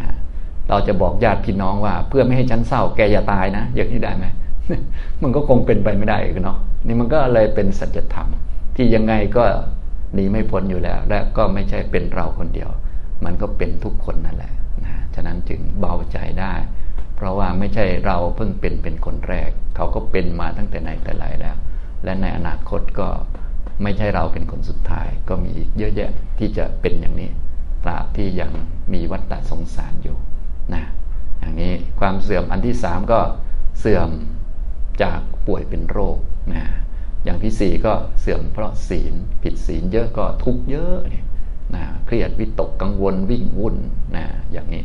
[0.69, 4.25] เราจะบอกญาติพี่น้องว่า เพื่อไม่ให้ฉันเศร้าแกอย่าตายนะอย่างนี้ได้ไหม
[5.21, 8.27] มันก็คงเป็นไปไม่ได้เนาะนี่มันก็เลยเป็นสัจธรรม
[8.75, 9.43] ที่ยังไงก็
[10.13, 12.69] หนีไม่พ้นอยู่แล้ว และก็ไม่ใช่เป็นเราคนเดียว
[13.25, 14.53] มันก็เป็นทุกคนนั่นแหละ
[14.85, 16.53] นะฉะนั้นจึงเบาใจได้
[17.23, 21.57] ราะว่าไม่ใช่เราเพิ่งเป็นเป็นคนแรก เขาก็เป็นมาตั้งแต่ไหนแต่ไรแล้ว
[22.03, 23.09] และในอนาคตก็
[23.83, 27.29] ไม่ใช่เราเป็นคนสุดท้าย ก็มีอีกเยอะแยะที่จะเป็นอย่างนี้
[27.83, 28.51] ตราบที่ยัง
[28.93, 30.17] มีวัฏฏะสงสารอยู่
[30.73, 30.83] นะ
[31.39, 33.19] อย่างนี้ความเสื่อมอันที่สามก็
[33.79, 34.09] เสื่อม
[35.03, 36.17] จากป่วยเป็นโรค
[36.53, 36.63] นะ
[37.23, 39.13] อย่างที่สี่ก็เสื่อมเพราะศีล
[39.43, 41.25] ผิดศีลเยอะก็ทุกเยอะเนี่ย
[41.75, 43.75] นะเครียดวิตกกังวลวิ่งวุ่น
[44.15, 44.83] นะอย่างนี้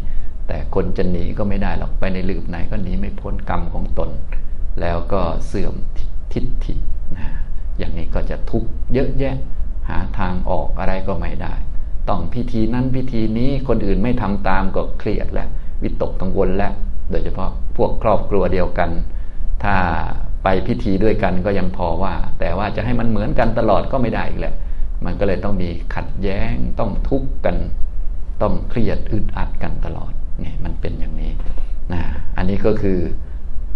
[0.49, 4.11] แต่คนจะหนีก็ไม่ได้หรอกไปในลืบไหนก็หนีไม่พ้นกรรมของตน
[4.80, 5.74] แล้วก็เสื่อม
[6.32, 6.74] ทิฏฐิ
[7.16, 7.28] นะ
[7.78, 9.36] อย่างนี้ก็จะทุกข์เยอะแยะ
[9.88, 11.55] หาทางออกอะไรก็ไม่ได้
[12.09, 15.49] ต้องพิธีนั้นพิธีนี้คนอื่นไม่ทำตามก็เครียดแล้ว
[15.82, 16.72] วิตกกังวลแล้ว
[17.11, 18.90] โดยเฉพาะพวกครอบครัวเดียวกัน
[19.64, 19.76] ถ้า
[20.42, 24.55] ไปพิธีด้วยกันก็ยังพอว่า แต่ว่าจะให้มันเหมือนกันตลอดก็ไม่ได้อีกแหละ
[25.05, 27.57] มันก็เลยต้องมีขัดแย้งต้องทุกข์กัน
[28.42, 30.12] ต้องเครียดอึดอัดกันตลอด
[30.43, 31.32] นี่มันเป็นอย่างนี้
[31.93, 32.03] นะ
[32.36, 32.99] อันนี้ก็คือ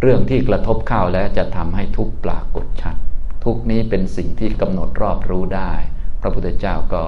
[0.00, 2.96] เรื่องที่กระทบเข้าแล้วจะทำให้ทุกปรากฏชัด
[3.44, 5.72] ทุกนี้เป็นสิ่งที่กำหนดรอบรู้ได้
[6.20, 7.04] พระพุทธเจ้าก็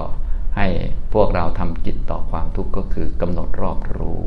[0.57, 0.67] ให้
[1.13, 4.21] พวกเราทำจิตต่อความทุกข์ก็คือกำหนดรอบรู้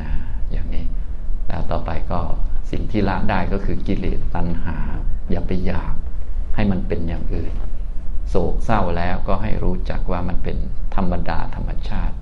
[0.00, 0.10] นะ
[0.52, 0.84] อย่างนี้
[1.48, 2.20] แล้วต่อไปก็
[2.70, 4.76] สิ่งที่ละได้ก็คือกิเลสตัณหา
[5.30, 5.94] อย่าไปอยาก
[6.54, 7.54] ให้มันเป็นอย่างอื่น
[8.28, 10.56] โศกเศร้าแล้วก็ให้รู้จักว่ามันเป็น
[10.96, 12.16] ธรรมดาธรรมชาติ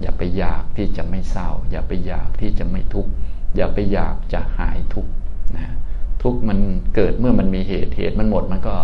[0.00, 3.10] อย่าไปอยากที่จะไม่เศร้า อย่าไปอยากที่จะไม่ทุกข์
[3.56, 5.12] อย่าไปอยากจะหายทุกข์
[5.56, 5.74] นะ
[6.22, 6.58] ทุกข์มัน
[6.94, 8.76] เกิดเมื่อมันมีเหตุเหตุมันหมดมันก็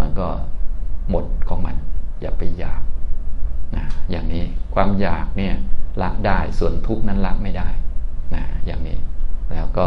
[0.00, 0.28] มันก็
[1.10, 1.76] หมดของมัน
[2.20, 2.82] อย่าไปอยาก
[3.76, 5.54] นะอย่างนี้ความอยากเนี่ย
[6.00, 7.68] ละได้ส่วนทุกข์นั้นละไม่ได้
[8.34, 8.98] นะอย่างนี้
[9.52, 9.86] แล้วก็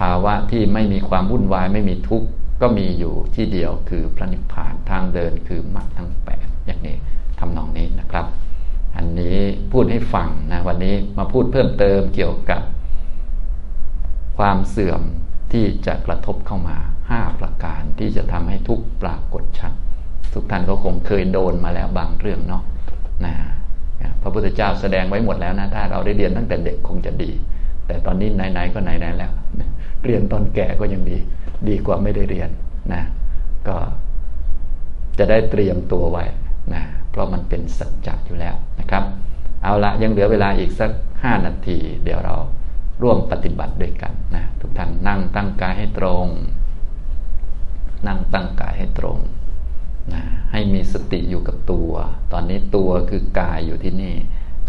[0.00, 2.28] ภาวะที่ไม่มีความวุ่นวายไม่มีทุกข์
[2.60, 6.96] ก็มีอยู่ที่เดียวคือพระนิพพานทางเดินคือมรรคทั้งแปดอย่างนี้
[7.38, 8.26] ทำนองนี้นะครับ
[9.00, 9.38] อันนี้
[9.72, 12.62] พูดให้ฟังนะวันนี้มาพูดเพิ่มเติมเกี่ยวกับ
[14.38, 15.02] ความเสื่อม
[15.52, 16.76] ที่จะกระทบเข้ามา
[17.10, 19.72] 5 ประการที่จะทำให้ทุกปรากฏชัด
[20.34, 22.62] ทุกท่านก็คงเคยโดนมาแล้วบางเรื่องเนาะ
[23.24, 23.34] นะ
[24.22, 27.30] พระพุทธเจ้าแสดงไว้หมดแล้วนะ ถ้าเราได้เรียนตั้งแต่เด็กคงจะดี
[27.86, 29.32] แต่ตอนนี้ไหนๆก็ไหนๆแล้ว
[30.04, 31.18] เรียนตอนแก่ก็ยังดี
[31.68, 32.50] ดีกว่าไม่ได้เรียน
[32.92, 33.02] นะ
[33.68, 33.76] ก็
[35.18, 36.24] จะได้เตรียมตัวไว้
[36.74, 39.04] นะ เพราะมันเป็นสัจจะอยู่แล้ว นะครับ
[39.62, 40.90] เอาละยังเหลือเวลาอีกสัก
[41.22, 42.36] ห้านาที เดี๋ยวเรา
[43.02, 46.26] ร่วมปฏิบัติด้วยกันนะทุกท่านนั่งตั้งกายให้ตรง
[48.06, 49.18] นั่งตั้งกายให้ตรง
[50.14, 50.22] นะ
[50.52, 51.92] ให้มีสติอยู่กับตัว
[52.32, 54.16] ตอนนี้ตัวคือกายอยู่ที่นี่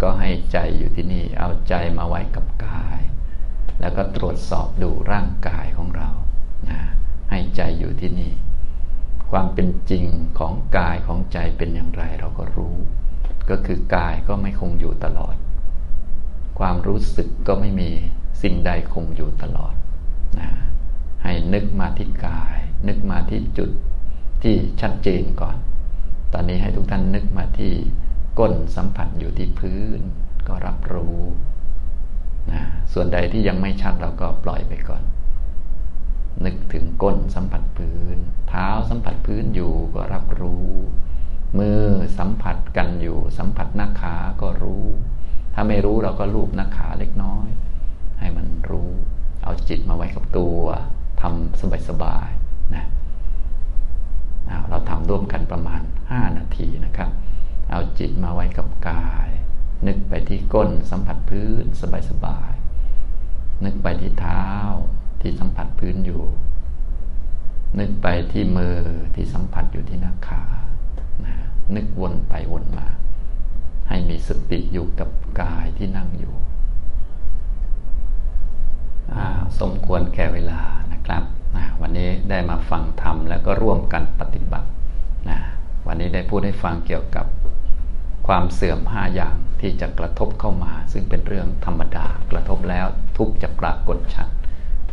[0.02, 3.00] ก็ให้ใจอยู่ที่นี่ เอาใจมาไว้กับกาย
[3.80, 6.10] แล้วก็ตรวจสอบดูร่างกายของเรา
[6.70, 6.80] นะ
[7.32, 8.34] ให้ใจอยู่ที่นี่
[9.32, 10.06] ความเป็นจริง
[10.40, 12.76] ของกายของใจเป็นอย่างไรเราก็รู้
[13.52, 15.36] ก็คือกายก็ไม่คงอยู่ตลอด
[16.60, 17.90] ความรู้สึกก็ไม่มี
[18.42, 19.74] สิ่งใดคงอยู่ตลอด
[20.40, 20.50] นะ
[21.24, 23.72] ให้นึกมาที่กาย นึกมาที่จุด
[24.44, 25.58] ที่ชัดเจนก่อน
[26.34, 27.74] ตอนนี้ให้ทุกท่านนึกมาที่
[28.40, 30.00] ก้นสัมผัสอยู่ที่พื้น
[30.48, 31.20] ก็รับรู้
[32.52, 32.62] นะ
[32.94, 35.04] ส่วนใดที่ยังไม่ชัดเราก็ปล่อยไปก่อน
[36.46, 38.18] นึกถึงก้นสัมผัสพื้น
[38.50, 40.70] เท้าสัมผัสพื้นอยู่ก็รับรู้
[41.58, 41.80] มือ
[42.18, 44.86] สัมผัสกันอยู่ สัมผัสหน้าขาก็รู้
[45.54, 47.48] ถ้าไม่รู้เราก็ลูบหน้าขาเล็กน้อย
[48.20, 48.90] ให้มันรู้
[49.44, 50.60] เอาจิตมาไว้กับตัว
[51.22, 52.86] ทำสบายๆนะ
[54.70, 57.10] เราทำร่วมกันประมาณ 5 นาทีนะครับ
[57.72, 59.30] เอาจิตมาไว้กับกาย
[59.88, 61.66] นึกไปที่ก้นสัมผัสพื้น
[62.10, 64.48] สบายๆนึกไปที่เท้า
[65.22, 66.24] ที่สัมผัสพื้นอยู่
[67.80, 68.78] นึกไปที่มือ
[69.16, 70.44] ที่สัมผัสอยู่ที่หน้าขา
[71.26, 71.36] นะ
[71.76, 72.88] นึกวนไปวนมา
[73.90, 75.10] ให้มีสติอยู่กับ
[75.42, 76.36] กายที่นั่งอยู่
[79.60, 80.62] สมควรแก่เวลา
[80.94, 81.24] นะครับ
[81.82, 84.68] วันนี้ได้มาฟังธรรมแล้วก็ร่วมกันปฏิบัติ
[85.30, 85.40] นะ
[85.88, 87.26] วันนี้ได้พูดให้ฟังเกี่ยวกับ
[88.28, 94.28] ความเสื่อมห้าอย่างที่จะกระทบเข้ามา ซึ่งเป็นเรื่องธรรมดากระทบแล้วทุกจะปรากฏชัด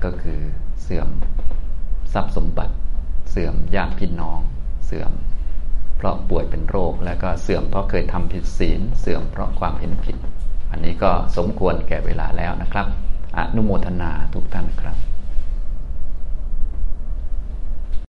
[0.04, 0.40] ก็คือ
[0.82, 1.08] เสื่อม
[2.12, 2.74] ทรัพย์สมบัติ
[3.30, 4.40] เสื่อมญาติพี่น้อง
[4.86, 5.12] เสื่อม
[5.98, 10.16] เพราะป่วยเป็นโรค แล้วก็เสื่อมเพราะเคยทำผิดศีล เสื่อมเพราะความเห็นผิด
[10.70, 12.86] อันนี้ก็สมควรแก่เวลาแล้วนะครับ
[13.38, 14.96] อนุโมทนาทุกท่านครับ